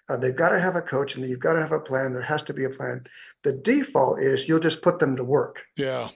[0.08, 2.12] Uh, they've got to have a coach, and then you've got to have a plan.
[2.12, 3.04] There has to be a plan.
[3.42, 5.64] The default is you'll just put them to work.
[5.76, 6.08] Yeah.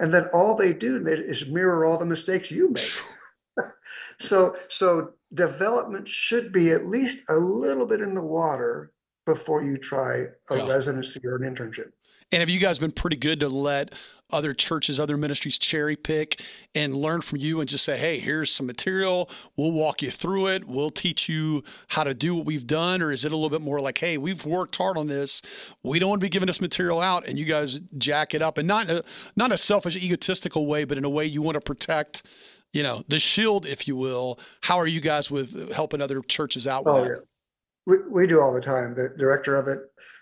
[0.00, 3.66] And then all they do is mirror all the mistakes you make.
[4.18, 8.92] so so development should be at least a little bit in the water
[9.26, 10.68] before you try a yeah.
[10.68, 11.90] residency or an internship.
[12.32, 13.94] And have you guys been pretty good to let
[14.32, 16.42] other churches, other ministries cherry pick
[16.74, 19.30] and learn from you and just say, hey, here's some material.
[19.56, 20.64] We'll walk you through it.
[20.66, 23.02] We'll teach you how to do what we've done.
[23.02, 25.42] Or is it a little bit more like, hey, we've worked hard on this.
[25.84, 28.58] We don't want to be giving this material out and you guys jack it up
[28.58, 29.04] and not in a,
[29.36, 32.24] not a selfish, egotistical way, but in a way you want to protect,
[32.72, 34.40] you know, the shield, if you will.
[34.62, 37.22] How are you guys with helping other churches out oh, with oh, that?
[37.86, 38.94] We, we do all the time.
[38.94, 39.78] The director of it,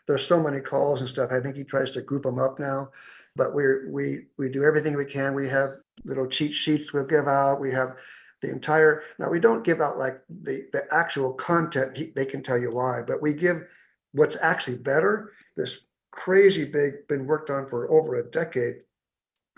[0.06, 1.30] there's so many calls and stuff.
[1.32, 2.90] I think he tries to group them up now
[3.36, 5.34] but we're we we do everything we can.
[5.34, 7.60] We have little cheat sheets we give out.
[7.60, 7.96] We have
[8.42, 11.98] the entire now we don't give out like the the actual content.
[12.14, 13.62] They can tell you why, but we give
[14.12, 15.32] what's actually better.
[15.56, 18.82] This crazy big been worked on for over a decade.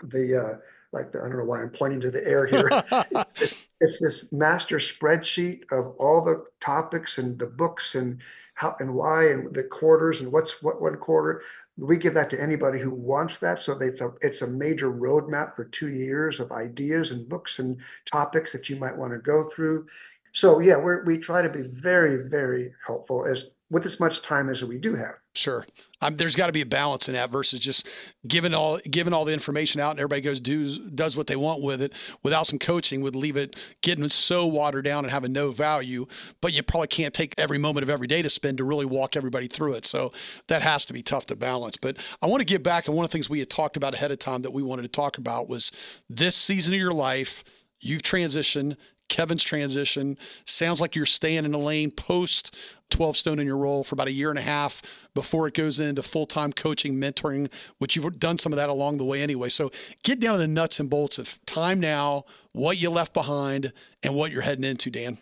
[0.03, 0.57] The uh,
[0.93, 2.69] like the, I don't know why I'm pointing to the air here.
[3.11, 8.21] it's, this, it's, this master spreadsheet of all the topics and the books and
[8.53, 11.41] how and why and the quarters and what's what one quarter.
[11.77, 13.59] We give that to anybody who wants that.
[13.59, 18.51] So they it's a major roadmap for two years of ideas and books and topics
[18.53, 19.87] that you might want to go through.
[20.31, 24.47] So yeah, we we try to be very very helpful as with as much time
[24.47, 25.15] as we do have.
[25.35, 25.65] Sure.
[26.01, 27.87] Um, there's got to be a balance in that versus just
[28.25, 31.61] giving all giving all the information out and everybody goes do does what they want
[31.61, 35.51] with it without some coaching would leave it getting so watered down and having no
[35.51, 36.05] value.
[36.41, 39.15] But you probably can't take every moment of every day to spend to really walk
[39.15, 39.85] everybody through it.
[39.85, 40.13] So
[40.47, 41.77] that has to be tough to balance.
[41.77, 43.93] But I want to get back and one of the things we had talked about
[43.93, 45.71] ahead of time that we wanted to talk about was
[46.09, 47.43] this season of your life.
[47.79, 48.77] You've transitioned.
[49.09, 50.17] Kevin's transition.
[50.45, 52.55] Sounds like you're staying in the lane post
[52.89, 54.81] 12 stone in your role for about a year and a half
[55.13, 58.97] before it goes into full time coaching, mentoring, which you've done some of that along
[58.97, 59.49] the way anyway.
[59.49, 59.71] So
[60.03, 64.15] get down to the nuts and bolts of time now, what you left behind, and
[64.15, 65.17] what you're heading into, Dan.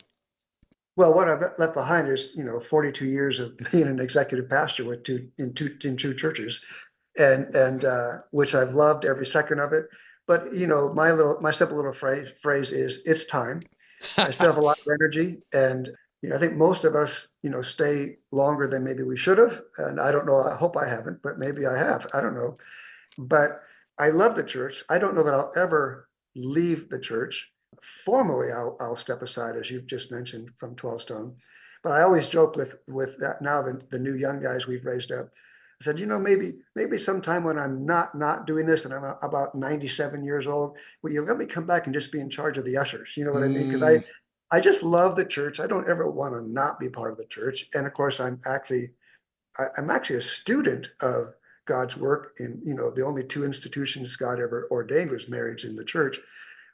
[0.98, 4.86] Well, what I've left behind is, you know, 42 years of being an executive pastor
[4.86, 6.64] with two in two in two churches,
[7.18, 9.88] and and uh, which I've loved every second of it.
[10.28, 13.62] But you know, my little my simple little phrase phrase is it's time.
[14.18, 15.90] I still have a lot of energy, and
[16.22, 19.38] you know, I think most of us, you know, stay longer than maybe we should
[19.38, 19.62] have.
[19.78, 20.42] And I don't know.
[20.42, 22.08] I hope I haven't, but maybe I have.
[22.16, 22.58] I don't know.
[23.18, 23.62] But
[24.00, 24.84] I love the church.
[24.90, 27.52] I don't know that I'll ever leave the church.
[27.82, 31.36] Formally, I'll, I'll step aside, as you've just mentioned, from 12 Stone.
[31.84, 35.12] But I always joke with with that now the, the new young guys we've raised
[35.12, 35.30] up.
[35.82, 39.16] I said, you know, maybe maybe sometime when I'm not not doing this and I'm
[39.22, 42.58] about 97 years old, will you let me come back and just be in charge
[42.58, 43.16] of the ushers?
[43.18, 43.46] You know what mm.
[43.46, 43.68] I mean?
[43.68, 44.04] Because I
[44.52, 45.60] I just love the church.
[45.60, 47.68] I don't ever want to not be part of the church.
[47.74, 48.92] And of course, I'm actually
[49.60, 51.34] I, I'm actually a student of
[51.66, 55.76] God's work in you know the only two institutions God ever ordained was marriage in
[55.76, 56.20] the church.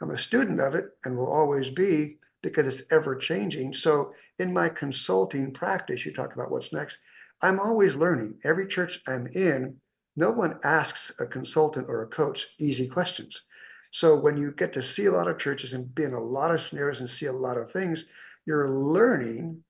[0.01, 3.73] I'm a student of it and will always be because it's ever changing.
[3.73, 6.97] So in my consulting practice, you talk about what's next.
[7.41, 8.39] I'm always learning.
[8.43, 9.77] Every church I'm in,
[10.15, 13.45] no one asks a consultant or a coach easy questions.
[13.91, 16.51] So when you get to see a lot of churches and be in a lot
[16.51, 18.05] of scenarios and see a lot of things,
[18.45, 19.63] you're learning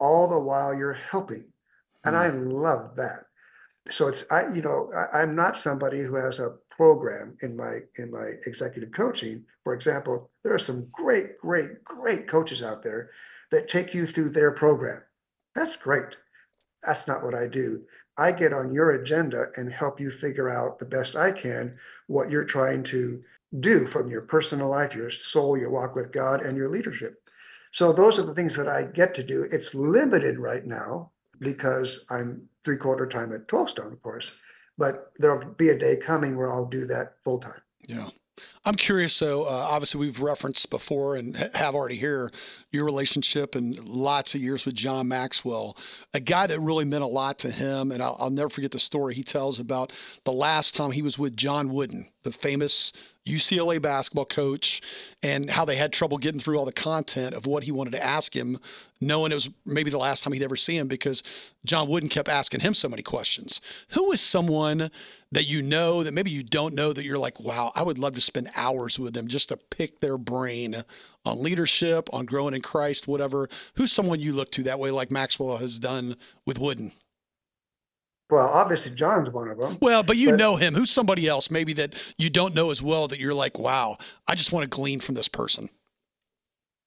[0.00, 1.44] all the while you're helping.
[2.04, 2.52] And I mm.
[2.52, 3.26] love that.
[3.88, 7.80] So it's I, you know, I, I'm not somebody who has a program in my
[7.98, 9.44] in my executive coaching.
[9.64, 13.10] For example, there are some great, great, great coaches out there
[13.50, 15.02] that take you through their program.
[15.54, 16.16] That's great.
[16.84, 17.82] That's not what I do.
[18.18, 22.30] I get on your agenda and help you figure out the best I can what
[22.30, 23.22] you're trying to
[23.60, 27.22] do from your personal life, your soul, your walk with God, and your leadership.
[27.70, 29.46] So those are the things that I get to do.
[29.50, 34.34] It's limited right now because I'm three quarter time at 12 Stone, of course,
[34.78, 37.60] but there'll be a day coming where I'll do that full time.
[37.88, 38.08] Yeah.
[38.64, 39.14] I'm curious.
[39.14, 42.30] So, uh, obviously, we've referenced before and have already here
[42.70, 45.76] your relationship and lots of years with John Maxwell,
[46.14, 47.90] a guy that really meant a lot to him.
[47.90, 49.92] And I'll, I'll never forget the story he tells about
[50.24, 52.92] the last time he was with John Wooden, the famous
[53.26, 54.80] UCLA basketball coach
[55.22, 58.02] and how they had trouble getting through all the content of what he wanted to
[58.02, 58.58] ask him,
[59.00, 61.22] knowing it was maybe the last time he'd ever see him because
[61.64, 63.60] John Wooden kept asking him so many questions.
[63.90, 64.90] Who is someone
[65.32, 68.14] that you know that maybe you don't know that you're like, wow, I would love
[68.14, 70.84] to spend hours with them just to pick their brain
[71.24, 73.48] on leadership, on growing in Christ, whatever.
[73.76, 76.16] Who's someone you look to that way, like Maxwell has done
[76.46, 76.92] with Wooden?
[78.30, 79.78] Well, obviously John's one of them.
[79.80, 80.74] Well, but you but, know him.
[80.74, 83.96] Who's somebody else maybe that you don't know as well that you're like, wow,
[84.28, 85.70] I just want to glean from this person?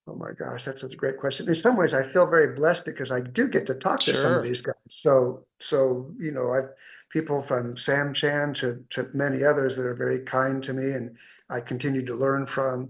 [0.07, 1.47] Oh my gosh, that's a great question.
[1.47, 4.21] In some ways, I feel very blessed because I do get to talk to sure.
[4.21, 4.75] some of these guys.
[4.87, 6.69] So, so you know, I've
[7.15, 11.15] people from Sam Chand to to many others that are very kind to me, and
[11.49, 12.89] I continue to learn from.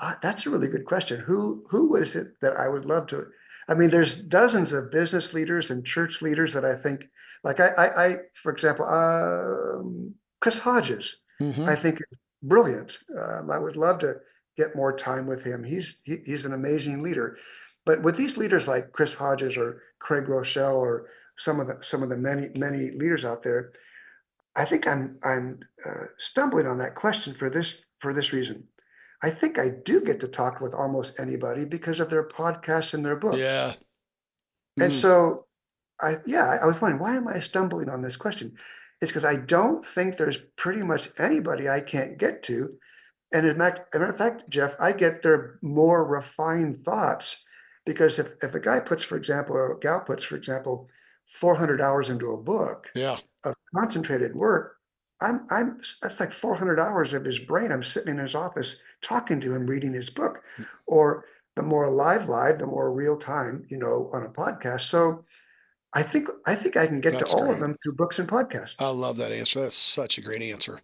[0.00, 1.20] Uh, that's a really good question.
[1.20, 3.24] Who who is it that I would love to?
[3.66, 7.06] I mean, there's dozens of business leaders and church leaders that I think
[7.42, 11.64] like I, I, I for example, um, Chris Hodges, mm-hmm.
[11.64, 12.00] I think
[12.42, 12.98] brilliant.
[13.18, 14.16] Um, I would love to
[14.58, 15.64] get more time with him.
[15.64, 17.38] He's he, he's an amazing leader.
[17.86, 22.02] But with these leaders like Chris Hodges or Craig Rochelle or some of the some
[22.02, 23.72] of the many many leaders out there,
[24.56, 28.64] I think I'm I'm uh, stumbling on that question for this for this reason.
[29.22, 33.04] I think I do get to talk with almost anybody because of their podcasts and
[33.04, 33.38] their books.
[33.38, 33.74] Yeah.
[34.78, 34.84] Mm.
[34.84, 35.46] And so
[36.00, 38.56] I yeah, I was wondering why am I stumbling on this question?
[39.00, 42.74] It's because I don't think there's pretty much anybody I can't get to.
[43.32, 47.42] And in fact, as a matter of fact, Jeff, I get their more refined thoughts
[47.84, 50.88] because if, if a guy puts, for example, or a gal puts, for example,
[51.26, 53.18] 400 hours into a book Yeah.
[53.44, 54.76] of concentrated work,
[55.20, 57.72] I'm, I'm, that's like 400 hours of his brain.
[57.72, 60.42] I'm sitting in his office talking to him, reading his book.
[60.86, 61.24] Or
[61.56, 64.82] the more live, live, the more real time, you know, on a podcast.
[64.82, 65.24] So
[65.94, 67.54] I think, I think I can get That's to all great.
[67.54, 68.74] of them through books and podcasts.
[68.80, 69.60] I love that answer.
[69.60, 70.80] That's such a great answer.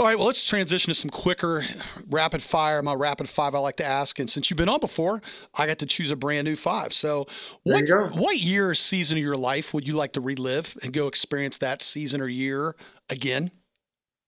[0.00, 1.62] All right, well, let's transition to some quicker
[2.08, 2.80] rapid fire.
[2.80, 4.18] My rapid five I like to ask.
[4.18, 5.20] And since you've been on before,
[5.58, 6.94] I got to choose a brand new five.
[6.94, 7.26] So,
[7.64, 7.84] what,
[8.14, 11.58] what year or season of your life would you like to relive and go experience
[11.58, 12.76] that season or year
[13.10, 13.50] again?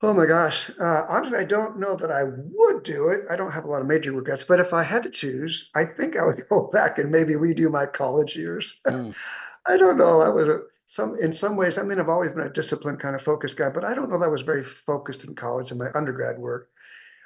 [0.02, 0.68] Oh my gosh.
[0.78, 3.20] Uh, honestly, I don't know that I would do it.
[3.30, 5.86] I don't have a lot of major regrets, but if I had to choose, I
[5.86, 8.78] think I would go back and maybe redo my college years.
[8.86, 9.16] Mm.
[9.66, 10.20] I don't know.
[10.20, 10.58] I was a,
[10.92, 11.78] some in some ways.
[11.78, 14.18] I mean, I've always been a disciplined kind of focused guy, but I don't know
[14.18, 16.68] that I was very focused in college in my undergrad work.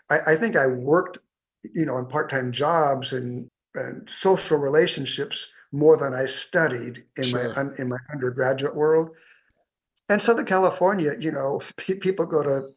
[0.08, 1.18] I, I think I worked,
[1.64, 7.52] you know, in part-time jobs and and social relationships more than I studied in Sure.
[7.54, 9.10] my in my undergraduate world.
[10.08, 12.70] And Southern California, you know, pe- people go to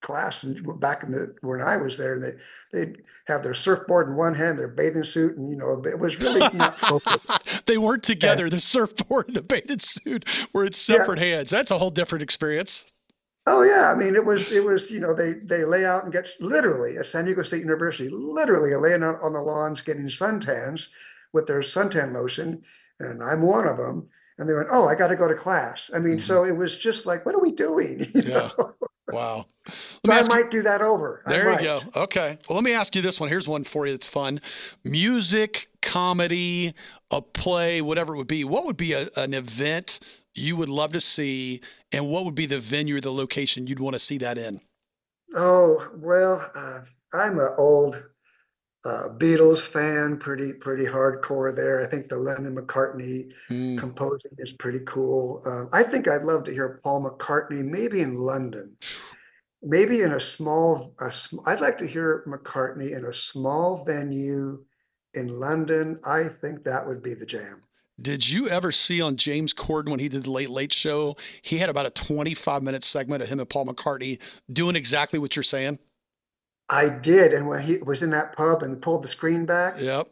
[0.00, 2.32] class and back in the when I was there, they
[2.72, 6.20] they'd have their surfboard in one hand, their bathing suit, and you know, it was
[6.22, 7.66] really not focused.
[7.66, 8.48] they weren't together.
[8.48, 11.50] The surfboard and the bathing suit were in separate hands.
[11.50, 12.92] That's a whole different experience.
[13.46, 16.12] Oh yeah, I mean it was it was you know they they lay out and
[16.12, 20.88] get literally at San Diego State University literally laying out on the lawns getting suntans
[21.32, 22.62] with their suntan lotion,
[23.00, 24.08] and I'm one of them.
[24.40, 25.90] And they went, oh, I got to go to class.
[25.92, 26.20] I mean, Mhm.
[26.20, 28.06] so it was just like, what are we doing?
[28.14, 28.50] You Yeah.
[28.56, 28.74] know?
[29.12, 29.46] Wow.
[29.66, 31.22] Let So me I ask you- might do that over.
[31.26, 31.62] There you might.
[31.62, 31.80] go.
[31.96, 32.38] Okay.
[32.48, 33.28] Well, let me ask you this one.
[33.28, 34.40] Here's one for you that's fun.
[34.84, 36.74] Music, comedy,
[37.10, 38.44] a play, whatever it would be.
[38.44, 40.00] What would be a, an event
[40.34, 41.60] you would love to see,
[41.92, 44.60] and what would be the venue or the location you'd want to see that in?
[45.34, 46.80] Oh well, uh,
[47.12, 48.02] I'm an old
[48.84, 51.82] uh, Beatles fan, pretty pretty hardcore there.
[51.82, 53.76] I think the Lennon McCartney Hmm.
[53.78, 55.42] composing is pretty cool.
[55.44, 58.76] Uh, I think I'd love to hear Paul McCartney, maybe in London,
[59.62, 60.94] maybe in a small.
[61.00, 64.64] A sm- I'd like to hear McCartney in a small venue
[65.14, 65.98] in London.
[66.04, 67.62] I think that would be the jam.
[68.00, 71.16] Did you ever see on James Corden when he did the Late Late Show?
[71.42, 74.20] He had about a 25 minute segment of him and Paul McCartney
[74.52, 75.80] doing exactly what you're saying.
[76.70, 80.08] I did, and when he was in that pub and pulled the screen back, Yep.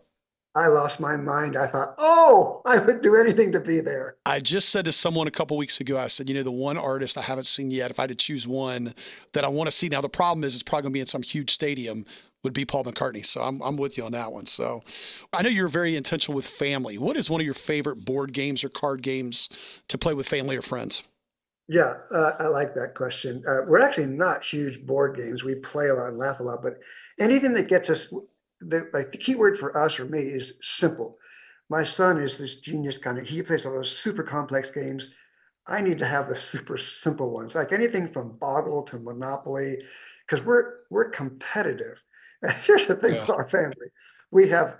[0.54, 1.54] I lost my mind.
[1.54, 4.16] I thought, oh, I would do anything to be there.
[4.24, 6.78] I just said to someone a couple weeks ago, I said, you know, the one
[6.78, 8.94] artist I haven't seen yet, if I had to choose one
[9.34, 9.90] that I want to see.
[9.90, 12.06] Now, the problem is it's probably going to be in some huge stadium,
[12.42, 13.26] would be Paul McCartney.
[13.26, 14.46] So I'm, I'm with you on that one.
[14.46, 14.82] So
[15.32, 16.96] I know you're very intentional with family.
[16.96, 19.50] What is one of your favorite board games or card games
[19.88, 21.02] to play with family or friends?
[21.68, 23.42] Yeah, uh, I like that question.
[23.46, 25.42] Uh, we're actually not huge board games.
[25.42, 26.78] We play a lot and laugh a lot, but
[27.18, 28.12] anything that gets us,
[28.60, 31.18] the, like the key word for us or me is simple.
[31.68, 35.12] My son is this genius kind of, he plays all those super complex games.
[35.66, 39.82] I need to have the super simple ones, like anything from Boggle to Monopoly,
[40.24, 42.02] because we're we're competitive.
[42.42, 43.20] And here's the thing Yeah.
[43.22, 43.88] with our family:
[44.30, 44.76] we have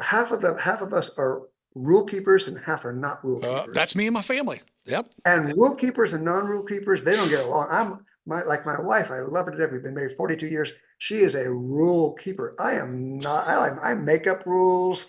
[0.00, 1.42] half of the half of us are
[1.74, 3.74] rule keepers and half are not rule Uh, keepers.
[3.74, 4.60] that's me and my family.
[4.88, 5.12] Yep.
[5.24, 7.68] And rule keepers and non-rule keepers, they don't get along.
[7.70, 9.10] I'm my like my wife.
[9.10, 9.72] I love her to death.
[9.72, 10.72] We've been married 42 years.
[10.98, 12.54] She is a rule keeper.
[12.58, 13.46] I am not.
[13.46, 15.06] I, I make up rules.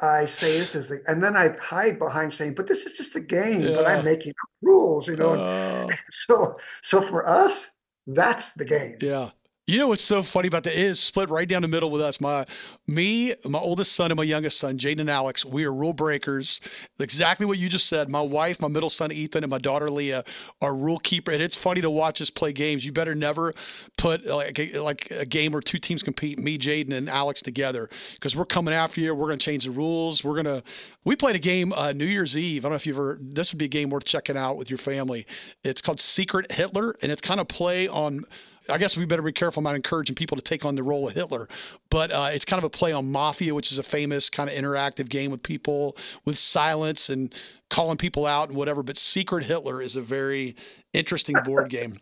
[0.00, 3.16] I say this is the, and then I hide behind saying, "But this is just
[3.16, 5.34] a game." But I'm making up rules, you know.
[5.34, 7.70] Uh, so, so for us,
[8.06, 8.96] that's the game.
[9.00, 9.30] Yeah.
[9.70, 12.20] You know what's so funny about that is split right down the middle with us.
[12.20, 12.44] My
[12.88, 16.60] me, my oldest son and my youngest son, Jaden and Alex, we are rule breakers.
[16.98, 18.08] Exactly what you just said.
[18.08, 20.24] My wife, my middle son Ethan, and my daughter Leah
[20.60, 21.30] are rule keeper.
[21.30, 22.84] And it's funny to watch us play games.
[22.84, 23.54] You better never
[23.96, 27.88] put like a, like a game where two teams compete, me, Jaden, and Alex together,
[28.14, 29.14] because we're coming after you.
[29.14, 30.24] We're going to change the rules.
[30.24, 30.64] We're gonna.
[31.04, 32.64] We played a game uh, New Year's Eve.
[32.64, 33.20] I don't know if you've ever.
[33.22, 35.26] This would be a game worth checking out with your family.
[35.62, 38.24] It's called Secret Hitler, and it's kind of play on.
[38.68, 41.14] I guess we better be careful about encouraging people to take on the role of
[41.14, 41.48] Hitler.
[41.90, 44.56] But uh, it's kind of a play on Mafia, which is a famous kind of
[44.56, 47.34] interactive game with people with silence and
[47.68, 48.82] calling people out and whatever.
[48.82, 50.56] But Secret Hitler is a very
[50.92, 52.00] interesting board game.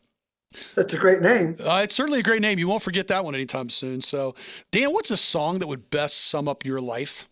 [0.74, 1.56] That's a great name.
[1.62, 2.58] Uh, it's certainly a great name.
[2.58, 4.00] You won't forget that one anytime soon.
[4.00, 4.34] So,
[4.70, 7.28] Dan, what's a song that would best sum up your life?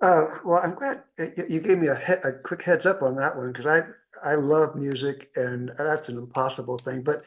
[0.00, 1.02] Uh, well, I'm glad
[1.48, 3.82] you gave me a, he a quick heads up on that one because I
[4.24, 7.02] I love music and that's an impossible thing.
[7.02, 7.22] But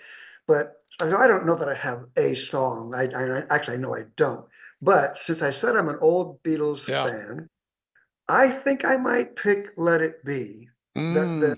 [0.48, 2.94] but so I don't know that I have a song.
[2.96, 4.46] I, I actually I know I don't.
[4.82, 7.06] But since I said I'm an old Beatles Yeah.
[7.06, 7.50] fan,
[8.30, 11.58] I think I might pick "Let It Be." The, Mm, the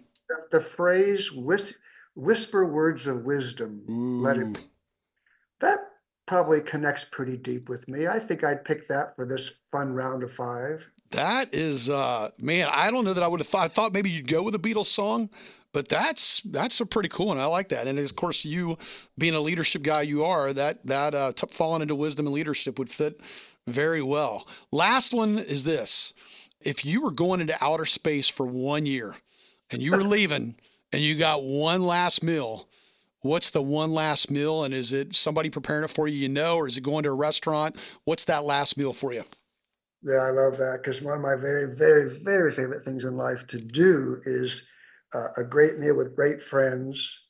[0.51, 1.73] the phrase whis-
[2.15, 4.61] whisper words of wisdom, let it be.
[5.59, 5.79] That
[6.25, 8.07] probably connects pretty deep with me.
[8.07, 10.85] I think I'd pick that for this fun round of five.
[11.11, 13.63] That is, uh, man, I don't know that I would have thought.
[13.63, 15.29] I thought maybe you'd go with a Beatles song,
[15.75, 17.37] but that's that's a pretty cool one.
[17.37, 17.85] I like that.
[17.85, 18.77] And of course, you
[19.17, 22.79] being a leadership guy, you are that that uh, t- falling into wisdom and leadership
[22.79, 23.19] would fit
[23.67, 24.47] very well.
[24.71, 26.13] Last one is this:
[26.61, 29.17] if you were going into outer space for one year,
[29.69, 30.55] and you were leaving,
[30.93, 32.69] and you got one last meal.
[33.19, 34.63] What's the one last meal?
[34.63, 37.09] And is it somebody preparing it for you, you know, or is it going to
[37.09, 37.75] a restaurant?
[38.05, 39.25] What's that last meal for you?
[40.03, 43.45] Yeah, I love that because one of my very, very, very favorite things in life
[43.47, 44.67] to do is
[45.15, 47.21] uh, a great meal with great friends.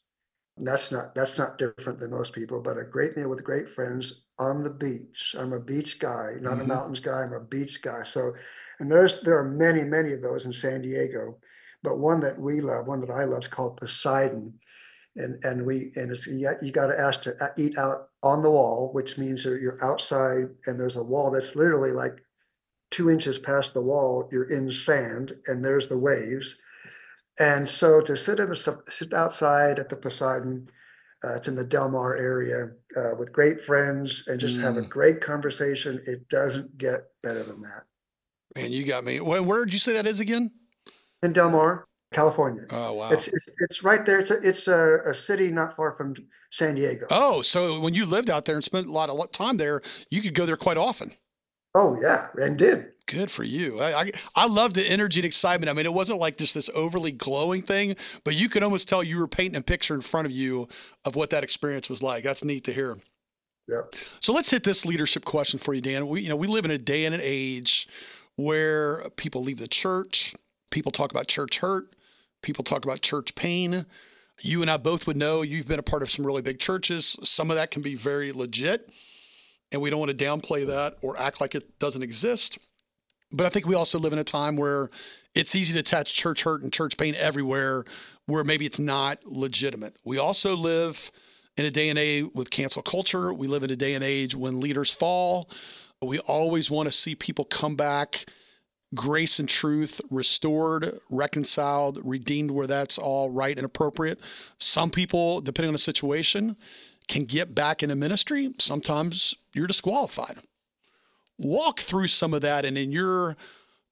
[0.57, 4.25] That's not that's not different than most people, but a great meal with great friends
[4.39, 5.36] on the beach.
[5.38, 6.61] I'm a beach guy, not Mhm.
[6.61, 7.23] a mountains guy.
[7.23, 8.03] I'm a beach guy.
[8.03, 8.33] So,
[8.79, 11.39] and there's there are many, many of those in San Diego,
[11.83, 14.59] but one that we love, one that I love, is called Poseidon,
[15.17, 18.43] and and we and it's you, you got to ask to uh, eat out on
[18.43, 22.23] the wall, which means that you're outside and there's a wall that's literally like
[22.91, 26.61] two inches past the wall, you're in sand, and there's the waves.
[27.39, 30.69] And so to sit in the sit outside at the Poseidon,
[31.23, 34.81] uh, it's in the Del Mar area uh, with great friends and just have a
[34.81, 34.89] Mm.
[34.89, 36.01] great conversation.
[36.05, 37.83] It doesn't get better than that.
[38.55, 39.19] Man, you got me.
[39.19, 40.51] Where, where did you say that is again?
[41.23, 42.63] In Del Mar, California.
[42.69, 43.09] Oh wow.
[43.11, 44.19] It's it's it's right there.
[44.19, 46.13] It's a, it's a, a city not far from
[46.51, 47.07] San Diego.
[47.09, 50.21] oh, so when you lived out there and spent a lot of time there, you
[50.21, 51.11] could go there quite often.
[51.73, 52.91] Oh yeah, and did.
[53.07, 53.79] Good for you.
[53.79, 55.69] I, I I love the energy and excitement.
[55.69, 59.03] I mean, it wasn't like just this overly glowing thing, but you could almost tell
[59.03, 60.67] you were painting a picture in front of you
[61.03, 62.23] of what that experience was like.
[62.23, 62.97] That's neat to hear.
[63.67, 63.81] Yeah.
[64.21, 66.07] So let's hit this leadership question for you, Dan.
[66.07, 67.87] We you know we live in a day and an age
[68.37, 70.35] where people leave the church,
[70.71, 71.95] people talk about church hurt,
[72.41, 73.85] people talk about church pain.
[74.41, 77.15] You and I both would know you've been a part of some really big churches.
[77.23, 78.89] Some of that can be very legit,
[79.71, 82.57] and we don't want to downplay that or act like it doesn't exist.
[83.36, 84.89] But I think we also live in a time where
[85.33, 87.83] it's easy to attach church hurt and church pain everywhere
[88.27, 89.97] where maybe it's not legitimate.
[90.05, 91.11] We also live
[91.57, 93.33] in a day and age with cancel culture.
[93.33, 95.49] We live in a day and age when leaders fall.
[96.01, 98.25] We always want to see people come back,
[98.93, 104.19] grace and truth restored, reconciled, redeemed where that's all right and appropriate.
[104.59, 106.55] Some people, depending on the situation,
[107.09, 108.53] can get back into ministry.
[108.59, 110.39] Sometimes you're disqualified.
[111.38, 113.36] Walk through some of that and in your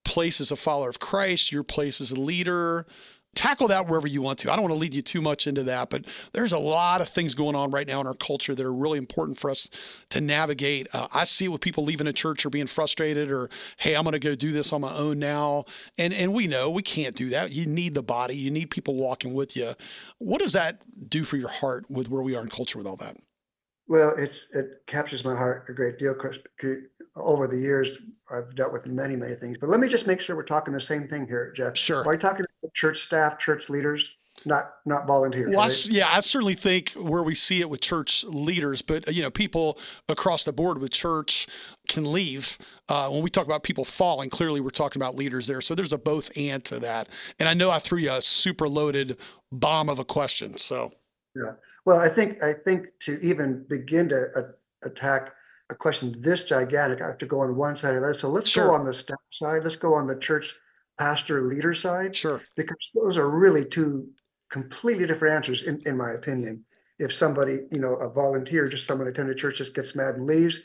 [0.05, 2.85] place as a follower of Christ, your place as a leader,
[3.35, 4.51] tackle that wherever you want to.
[4.51, 7.09] I don't want to lead you too much into that, but there's a lot of
[7.09, 9.69] things going on right now in our culture that are really important for us
[10.09, 10.87] to navigate.
[10.93, 14.03] Uh, I see it with people leaving a church or being frustrated or, hey, I'm
[14.03, 15.65] going to go do this on my own now.
[15.97, 17.51] And, and we know we can't do that.
[17.51, 19.73] You need the body, you need people walking with you.
[20.19, 22.97] What does that do for your heart with where we are in culture with all
[22.97, 23.17] that?
[23.87, 26.15] Well, it's it captures my heart a great deal.
[27.15, 27.97] Over the years,
[28.31, 29.57] I've dealt with many, many things.
[29.57, 31.77] But let me just make sure we're talking the same thing here, Jeff.
[31.77, 32.05] Sure.
[32.05, 35.49] Are you talking about church staff, church leaders, not not volunteers?
[35.51, 35.71] Well, I right?
[35.71, 39.29] s- yeah, I certainly think where we see it with church leaders, but you know,
[39.29, 39.77] people
[40.09, 41.47] across the board with church
[41.87, 42.57] can leave.
[42.89, 45.61] Uh, when we talk about people falling, clearly we're talking about leaders there.
[45.61, 47.09] So there's a both and to that.
[47.39, 49.17] And I know I threw you a super loaded
[49.51, 50.57] bomb of a question.
[50.57, 50.91] So
[51.35, 51.51] yeah,
[51.85, 55.33] Well, I think I think to even begin to a- attack
[55.73, 58.13] a question this gigantic, I have to go on one side or the other.
[58.13, 58.67] So let's Sure.
[58.67, 59.63] go on the staff side.
[59.63, 60.55] Let's go on the church
[60.97, 62.15] pastor leader side.
[62.15, 64.07] sure, because those are really two
[64.49, 66.63] completely different answers in, in my opinion
[66.99, 70.59] if somebody you know a volunteer just someone attending church just gets mad and leaves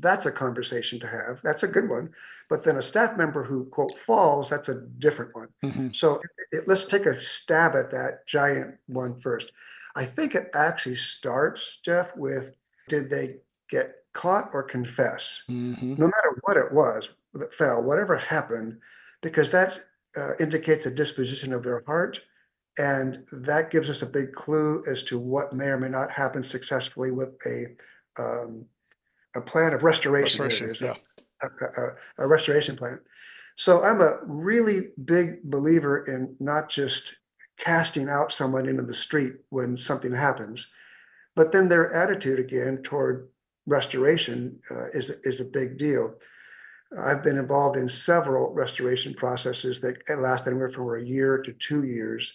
[0.00, 2.10] that's a conversation to have that's a good one
[2.50, 5.94] but then a staff member who quote falls that's a different one Mhm.
[5.94, 9.52] so it, it- let's take a stab at that giant one first
[9.94, 12.56] i think it actually starts jeff with
[12.88, 13.36] did they
[13.70, 15.96] get caught or confess Mhm.
[15.96, 18.80] no matter what it was that fell, whatever happened,
[19.22, 19.84] because that
[20.16, 22.20] uh, indicates a disposition of their heart.
[22.78, 26.42] And that gives us a big clue as to what may or may not happen
[26.42, 27.76] successfully with a
[28.22, 28.64] um,
[29.36, 30.44] a plan of restoration.
[30.44, 30.86] Restoration.
[30.86, 31.46] Yeah.
[31.46, 32.98] a, a, a restoration plan.
[33.54, 37.14] So I'm a really big believer in not just
[37.58, 40.66] casting out someone into the street when something happens,
[41.36, 43.28] but then their attitude again toward
[43.68, 46.14] restoration uh, is is a big deal.
[46.98, 51.84] I've been involved in several restoration processes that last anywhere from a year to two
[51.84, 52.32] years,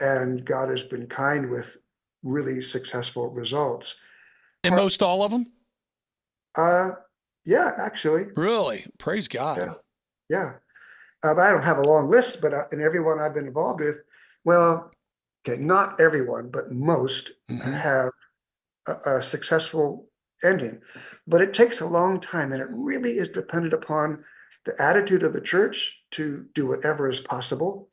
[0.00, 1.76] and God has been kind with
[2.22, 3.94] really successful results.
[4.64, 5.52] And most all of them?
[6.56, 6.90] Uh,
[7.44, 8.86] yeah, actually, Really?
[8.98, 9.56] Praise God.
[9.58, 9.74] Yeah.
[10.28, 10.52] yeah.
[11.22, 13.80] Uh, but I don't have a long list, but uh, in everyone I've been involved
[13.80, 14.02] with,
[14.44, 14.90] Well,
[15.46, 17.72] okay, not everyone, but most Mhm.
[17.80, 18.10] have
[18.86, 20.09] a, a successful
[20.44, 20.80] ending.
[21.26, 24.24] But it takes a long time and it really is dependent upon
[24.64, 27.88] the attitude of the church to do whatever is possible.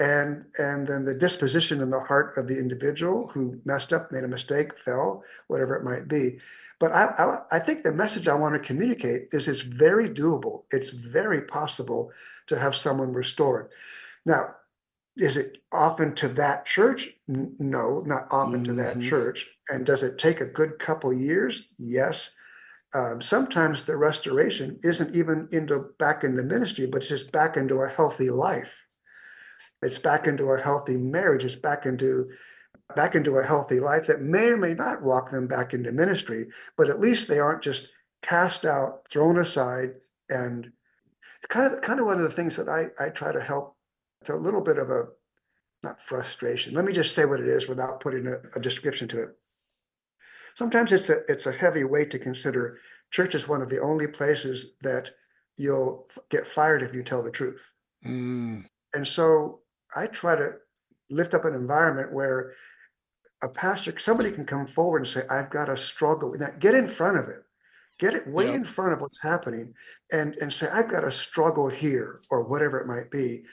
[0.00, 4.22] And and then the disposition in the heart of the individual who messed up, made
[4.22, 6.38] a mistake, fell, whatever it might be.
[6.78, 10.62] But I, I, I think the message I want to communicate is it's very doable.
[10.70, 12.12] It's very possible
[12.46, 13.70] to have someone restored.
[14.24, 14.54] Now,
[15.18, 17.10] is it often to that church?
[17.26, 19.02] No, not often to that Mhm.
[19.02, 19.50] church.
[19.68, 21.68] And does it take a good couple years?
[21.78, 22.34] Yes.
[22.94, 27.82] Um, sometimes the restoration isn't even into back into ministry, but it's just back into
[27.82, 28.78] a healthy life.
[29.82, 31.44] It's back into a healthy marriage.
[31.44, 32.30] It's back into
[32.96, 36.48] back into a healthy life that may or may not walk them back into ministry,
[36.76, 37.90] but at least they aren't just
[38.22, 39.96] cast out, thrown aside,
[40.30, 40.72] and
[41.48, 43.77] kind of kind of one of the things that I, I try to help
[44.28, 45.04] to a little bit of a
[45.82, 46.74] not frustration.
[46.74, 49.28] Let me just say what it is without putting a, a description to it.
[50.54, 52.78] Sometimes it's a it's a heavy weight to consider.
[53.10, 55.10] Church is one of the only places that
[55.56, 57.74] you'll get fired if you tell the truth.
[58.06, 58.64] Mm,
[58.94, 59.60] And so
[59.96, 60.52] I try to
[61.10, 62.52] lift up an environment where
[63.42, 66.58] a pastor, somebody can come forward and say, I've got a struggle with that.
[66.58, 67.42] Get in front of it.
[67.98, 68.54] Get it way Yeah.
[68.54, 69.74] in front of what's happening
[70.12, 73.44] and, and say, I've got a struggle here or whatever it might be.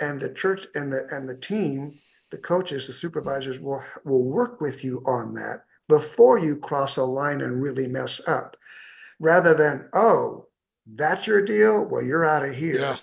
[0.00, 1.98] And the church and the and the team,
[2.30, 7.04] the coaches, the supervisors will will work with you on that before you cross a
[7.04, 8.56] line and really mess up.
[9.20, 10.46] Rather than, oh,
[10.94, 11.84] that's your deal.
[11.84, 12.80] Well, you're out of here.
[12.80, 12.96] yeah.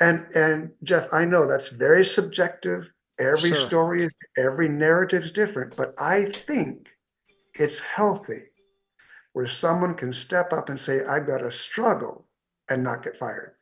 [0.00, 2.92] And and Jeff, I know that's very subjective.
[3.20, 3.56] Every Sure.
[3.56, 6.90] story is every narrative is different, but I think
[7.54, 8.44] it's healthy
[9.32, 12.26] where someone can step up and say, I've got a struggle
[12.70, 13.54] and not get fired.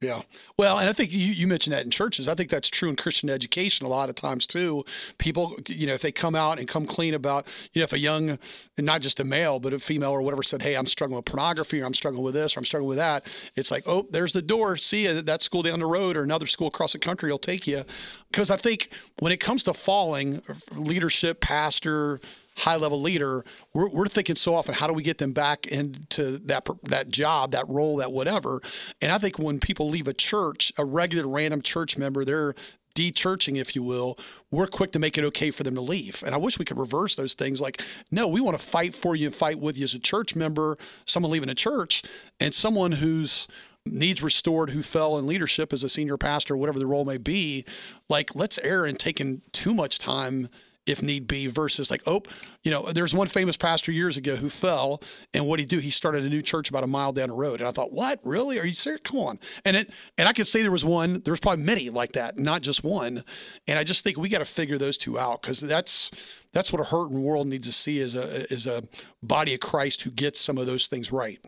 [0.00, 0.22] Yeah.
[0.58, 2.26] Well, and I think you, you mentioned that in churches.
[2.26, 4.82] I think that's true in Christian education a lot of times too.
[5.18, 7.98] People, you know, if they come out and come clean about, you know, if a
[7.98, 8.38] young, and
[8.86, 11.82] not just a male, but a female or whatever said, Hey, I'm struggling with pornography
[11.82, 13.26] or I'm struggling with this or I'm struggling with that.
[13.56, 14.78] It's like, Oh, there's the door.
[14.78, 15.20] See you.
[15.20, 17.84] That school down the road or another school across the country will take you.
[18.30, 20.40] Because I think when it comes to falling,
[20.74, 22.20] leadership, pastor,
[22.58, 23.44] high level leader,
[23.74, 27.52] we're, we're thinking so often, how do we get them back into that that job,
[27.52, 28.60] that role, that whatever?
[29.00, 32.54] And I think when people leave a church, a regular random church member, they're
[32.94, 34.18] de-churching, if you will,
[34.50, 36.22] we're quick to make it okay for them to leave.
[36.26, 37.60] And I wish we could reverse those things.
[37.60, 37.80] Like,
[38.10, 40.76] no, we want to fight for you and fight with you as a church member,
[41.06, 42.02] someone leaving a church,
[42.40, 43.46] and someone who's
[43.86, 47.64] needs restored who fell in leadership as a senior pastor, whatever the role may be.
[48.08, 50.48] Like, let's err in taking too much time
[50.90, 52.22] if need be, versus like, oh,
[52.62, 55.78] you know, there's one famous pastor years ago who fell, and what he do?
[55.78, 58.20] He started a new church about a mile down the road, and I thought, what,
[58.24, 58.58] really?
[58.58, 59.00] Are you serious?
[59.04, 61.90] Come on, and it, and I could say there was one, there was probably many
[61.90, 63.24] like that, not just one,
[63.66, 66.10] and I just think we got to figure those two out because that's
[66.52, 68.82] that's what a hurting world needs to see is a is a
[69.22, 71.38] body of Christ who gets some of those things right.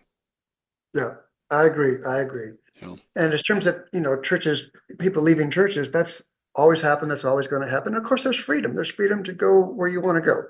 [0.94, 1.14] Yeah,
[1.50, 1.96] I agree.
[2.06, 2.52] I agree.
[2.80, 2.96] Yeah.
[3.16, 6.22] And in terms of, you know, churches, people leaving churches, that's
[6.54, 7.10] always happened.
[7.10, 7.94] That's always going to happen.
[7.94, 8.74] Of course, there's freedom.
[8.74, 10.44] There's freedom to go where you want to go.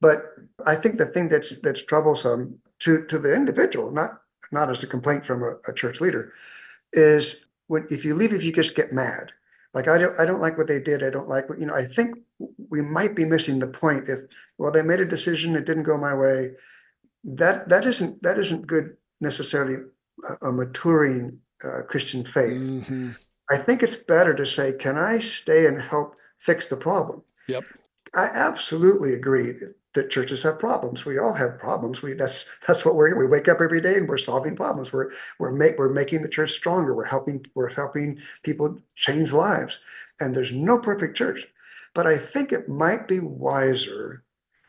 [0.00, 0.24] But
[0.66, 4.20] I think the thing that's that's troublesome to to the individual, not
[4.50, 6.32] not as a complaint from a, a church leader,
[6.92, 9.32] is when if you leave, if you just get mad.
[9.74, 11.02] Like I don't I don't like what they did.
[11.02, 11.74] I don't like what you know.
[11.74, 12.18] I think
[12.68, 14.08] we might be missing the point.
[14.08, 14.20] If
[14.58, 16.50] well, they made a decision, it didn't go my way.
[17.24, 19.76] That that isn't that isn't good necessarily
[20.28, 22.60] a, a maturing uh, Christian faith.
[22.60, 23.10] Mm-hmm.
[23.52, 27.22] I think it's better to say, can I stay and help fix the problem?
[27.48, 27.64] Yep.
[28.14, 31.04] I absolutely agree that, that churches have problems.
[31.04, 32.00] We all have problems.
[32.00, 34.90] We that's that's what we're we wake up every day and we're solving problems.
[34.90, 36.94] We're we're make we're making the church stronger.
[36.94, 39.80] We're helping we're helping people change lives.
[40.18, 41.46] And there's no perfect church.
[41.94, 44.24] But I think it might be wiser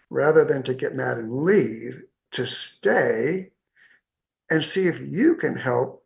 [0.10, 3.52] rather than to get mad and leave to stay
[4.50, 6.04] and see if you can help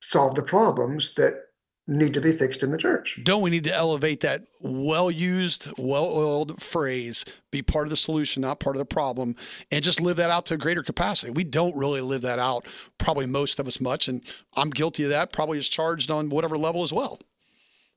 [0.00, 1.47] solve the problems that
[1.88, 3.18] need to be fixed in the church.
[3.22, 7.96] Don't we need to elevate that well used, well oiled phrase, be part of the
[7.96, 9.34] solution, not part of the problem,
[9.72, 11.32] and just live that out to a greater capacity?
[11.32, 12.66] We don't really live that out,
[12.98, 14.06] probably most of us much.
[14.06, 14.22] And
[14.54, 17.18] I'm guilty of that, probably is charged on whatever level as well.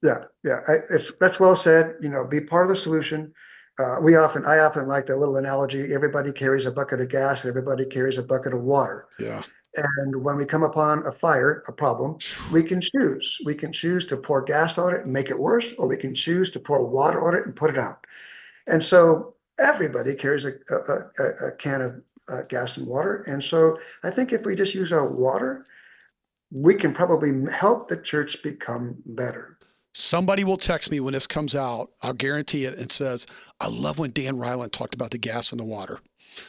[0.01, 1.95] Yeah, yeah, I, it's that's well said.
[2.01, 3.33] You know, be part of the solution.
[3.77, 7.43] Uh, we often, I often like the little analogy: everybody carries a bucket of gas,
[7.43, 9.05] and everybody carries a bucket of water.
[9.19, 9.43] Yeah.
[9.75, 12.17] And when we come upon a fire, a problem,
[12.51, 13.37] we can choose.
[13.45, 16.13] We can choose to pour gas on it and make it worse, or we can
[16.13, 18.05] choose to pour water on it and put it out.
[18.67, 20.75] And so everybody carries a, a,
[21.19, 23.23] a, a can of uh, gas and water.
[23.27, 25.65] And so I think if we just use our water,
[26.51, 29.57] we can probably help the church become better.
[29.93, 31.91] Somebody will text me when this comes out.
[32.01, 33.27] I'll guarantee it and says,
[33.59, 35.99] I love when Dan Reiland talked about the gas and the water.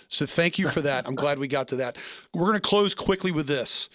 [0.09, 1.07] So thank you for that.
[1.07, 1.97] I'm glad we got to that.
[2.35, 3.89] We're going to close quickly with this.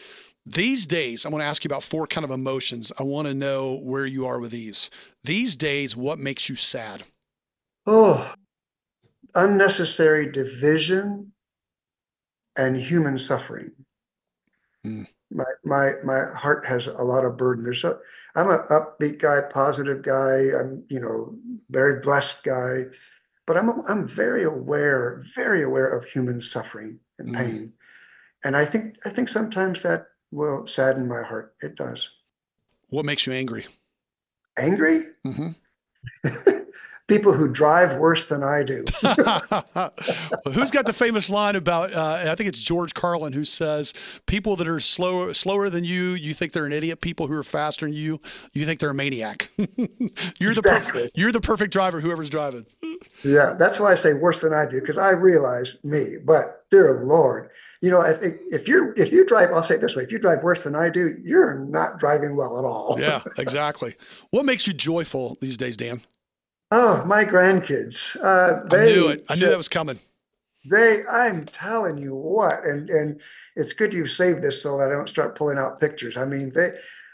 [0.46, 2.92] These days, I want to ask you about four kind of emotions.
[2.98, 4.90] I want to know where you are with these.
[5.24, 7.04] These days, what makes you sad?
[7.86, 8.34] Oh,
[9.36, 11.34] unnecessary division
[12.58, 13.72] and human suffering.
[14.86, 15.08] Mm.
[15.32, 17.64] My my my heart has a lot of burden.
[17.64, 17.98] There's a
[18.36, 20.58] I'm an upbeat guy, positive guy.
[20.58, 21.36] I'm you know
[21.70, 22.84] very blessed guy,
[23.48, 27.38] but I'm I'm very aware, very aware of human suffering and mm.
[27.38, 27.72] pain, mm.
[28.43, 31.56] and I think I think sometimes that will sadden my heart.
[31.62, 32.10] It does.
[32.89, 33.66] What makes you angry?
[34.58, 35.02] Angry?
[35.26, 35.50] Mm-hmm.
[37.08, 38.84] people who drive worse than I do.
[40.53, 41.93] Who's got the famous line about?
[41.93, 43.93] Uh, I think it's George Carlin who says,
[44.26, 47.01] "People that are slower slower than you, you think they're an idiot.
[47.01, 48.20] People who are faster than you,
[48.53, 49.49] you think they're a maniac.
[50.39, 52.01] you're the perfect, you're the perfect driver.
[52.01, 52.66] Whoever's driving."
[53.24, 56.18] yeah, that's why I say worse than I do because I realize me.
[56.24, 57.49] But dear Lord,
[57.82, 60.20] you know, if if you if you drive, I'll say it this way: if you
[60.20, 62.97] drive worse than I do, you're not driving well at all.
[62.99, 63.95] yeah, exactly.
[64.32, 66.01] What makes you joyful these days, Dan?
[66.72, 68.18] Oh, my grandkids.
[68.22, 69.26] Uh, they, I knew it.
[69.30, 69.99] I knew that was coming.
[70.70, 73.22] They, I'm telling you what, and and
[73.55, 76.18] it's good you've saved this so that I don't start pulling out pictures.
[76.18, 76.72] I mean, they,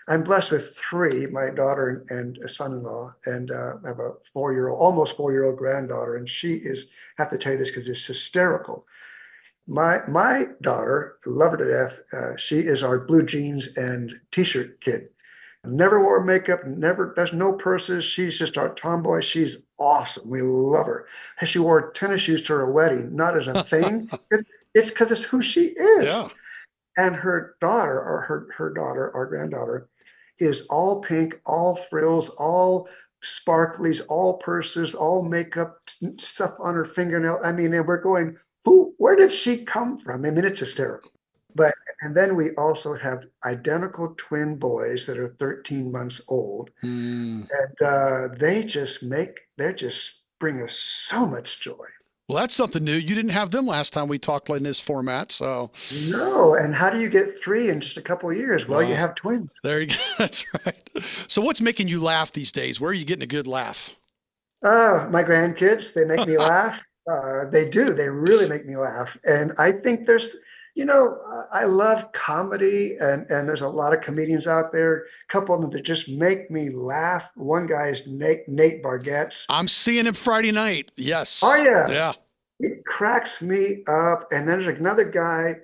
[0.08, 4.80] I'm blessed with three: my daughter and, a son-in-law, and uh, I have a four-year-old,
[4.80, 6.89] almost four-year-old granddaughter, and she is.
[7.20, 8.88] I have to tell you this because it's hysterical.
[9.68, 11.99] My my daughter, love her to death.
[12.12, 15.10] Uh, she is our blue jeans and t-shirt kid
[15.66, 18.03] never wore makeup, never does no purses.
[18.03, 19.22] She's just our tomboy.
[19.22, 20.30] She's awesome.
[20.30, 21.07] We love her.
[21.39, 24.09] And she wore tennis shoes to her wedding, not as a thing.
[24.74, 26.05] it's because it's who she is.
[26.05, 26.28] Yeah.
[26.97, 29.89] And her daughter, or her her daughter, our granddaughter,
[30.38, 32.88] is all pink, all frills, all
[33.24, 35.80] sparklies, all purses, all makeup
[36.18, 37.39] stuff on her fingernail.
[37.43, 38.93] I mean, and we're going, who?
[38.97, 40.26] Where did she come from?
[40.26, 41.11] I mean, it's hysterical.
[41.56, 47.47] But and then we also have identical twin boys that are 13 months old, mm.
[47.47, 51.86] and uh, they just make they just bring us so much joy.
[52.30, 52.93] Well, that's something new.
[52.93, 55.72] You didn't have them last time we talked in this format, so
[56.08, 56.56] no.
[56.56, 58.68] And how do you get three in just a couple of years?
[58.68, 59.60] Well, you have twins.
[59.64, 59.95] There you go.
[60.18, 60.89] That's right.
[61.28, 62.80] So, what's making you laugh these days?
[62.80, 63.89] Where are you getting a good laugh?
[64.64, 65.93] Uh, my grandkids.
[65.93, 66.82] They make me laugh.
[67.10, 67.93] Uh, they do.
[67.93, 70.38] They really make me laugh, and I think there's
[70.76, 71.20] you know,
[71.52, 74.98] I love comedy, and and there's a lot of comedians out there.
[75.00, 77.30] A couple of them that just make me laugh.
[77.36, 79.46] One guy is Nate Nate Bargatze.
[79.50, 80.92] I'm seeing him Friday night.
[80.98, 81.42] Yes.
[81.44, 81.90] Oh yeah.
[81.90, 82.14] Yeah.
[82.60, 84.32] It cracks me up.
[84.32, 85.56] And then there's another guy, a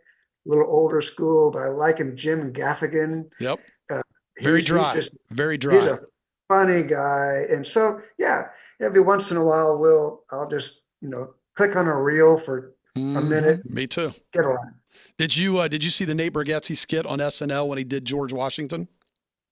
[0.45, 3.29] little older school, but I like him, Jim Gaffigan.
[3.39, 3.59] Yep.
[3.89, 4.01] Uh,
[4.41, 4.93] Very dry.
[4.93, 5.75] Just, Very dry.
[5.75, 5.99] He's a
[6.47, 8.49] funny guy, and so yeah,
[8.79, 12.75] every once in a while, we'll I'll just you know click on a reel for
[12.95, 13.67] mm, a minute.
[13.67, 14.13] Me too.
[14.33, 14.78] Get around.
[15.17, 18.05] Did you uh, did you see the Nate Bargatze skit on SNL when he did
[18.05, 18.87] George Washington?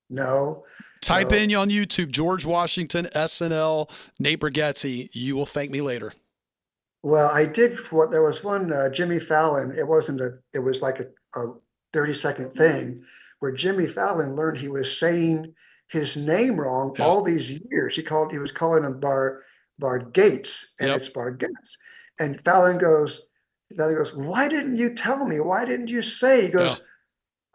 [0.09, 0.63] No.
[1.01, 1.37] Type no.
[1.37, 3.89] in on YouTube George Washington SNL
[4.19, 5.09] Nate Bargatze.
[5.13, 6.13] You will thank me later.
[7.03, 7.77] Well, I did.
[7.91, 9.73] What there was one uh, Jimmy Fallon.
[9.77, 10.39] It wasn't a.
[10.53, 11.53] It was like a, a
[11.93, 13.03] thirty second thing
[13.39, 15.53] where Jimmy Fallon learned he was saying
[15.89, 17.95] his name wrong all these years.
[17.95, 18.31] He called.
[18.31, 19.41] He was calling him Bar
[19.79, 20.97] Bar Gates, and yep.
[20.97, 21.77] it's Bar Gates.
[22.19, 23.27] And Fallon goes,
[23.80, 25.39] other goes, Why didn't you tell me?
[25.39, 26.43] Why didn't you say?
[26.43, 26.84] He goes, yeah.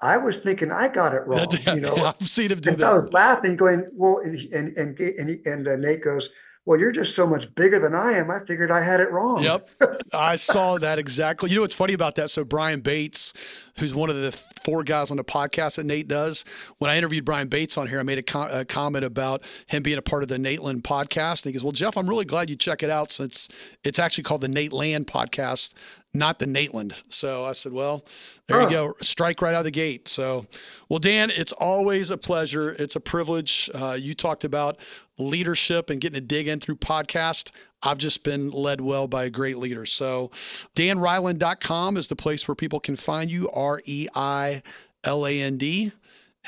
[0.01, 1.47] I was thinking I got it wrong.
[1.67, 2.89] you know, I've seen him do and that.
[2.89, 6.29] I was laughing, going, Well, and and and and, and uh, Nate goes,
[6.65, 8.31] well, you're just so much bigger than I am.
[8.31, 9.43] I figured I had it wrong.
[9.43, 9.69] Yep.
[10.15, 11.51] I saw that exactly.
[11.51, 12.31] You know what's funny about that?
[12.31, 13.33] So, Brian Bates,
[13.79, 16.45] who's one of the four guys on the podcast that Nate does,
[16.79, 19.83] when I interviewed Brian Bates on here, I made a, com- a comment about him
[19.83, 21.45] being a part of the Nate Land podcast.
[21.45, 23.49] And he goes, Well, Jeff, I'm really glad you check it out since
[23.83, 25.75] it's actually called the Nate Land podcast
[26.15, 27.03] not the Nateland.
[27.09, 28.05] So I said, well,
[28.47, 28.95] there you go.
[29.01, 30.09] Strike right out of the gate.
[30.09, 30.47] So,
[30.89, 32.77] well, Dan, it's always a pleasure.
[32.79, 33.71] It's a privilege.
[33.75, 34.79] Uh, you talked about
[35.19, 37.51] leadership and getting to dig in through podcast.
[37.83, 39.87] I've just been led well by a great leader.
[39.87, 40.31] So,
[40.75, 43.49] danreiland.com is the place where people can find you.
[43.51, 44.63] R E I
[45.05, 45.93] L A N D.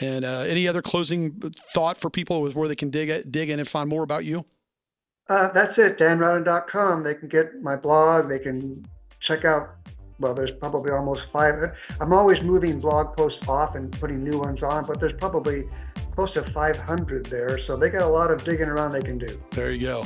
[0.01, 1.33] And uh, any other closing
[1.73, 4.45] thought for people is where they can dig dig in and find more about you?
[5.29, 7.03] Uh, that's it, danreiland.com.
[7.03, 8.29] They can get my blog.
[8.29, 8.87] They can
[9.25, 9.77] check out
[10.21, 11.77] well, there's probably almost five.
[12.01, 15.65] I'm always moving blog posts off and putting new ones on, but there's probably
[16.13, 17.59] close to 500 there.
[17.59, 19.43] So they got a lot of digging around they can do.
[19.51, 20.05] There you go.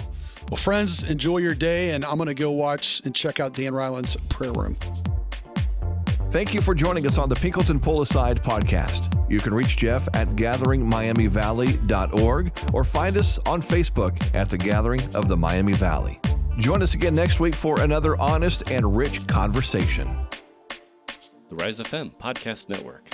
[0.51, 3.75] Well, friends, enjoy your day, and I'm going to go watch and check out Dan
[3.75, 4.79] Reiland's prayer room.
[6.31, 9.13] Thank you for joining us on the Pinkleton Pull Aside podcast.
[9.31, 15.29] You can reach Jeff at gatheringmiamivalley.org or find us on Facebook at the Gathering of
[15.29, 16.19] the Miami Valley.
[16.59, 20.09] Join us again next week for another honest and rich conversation.
[21.49, 23.09] The Rise FM Podcast Network.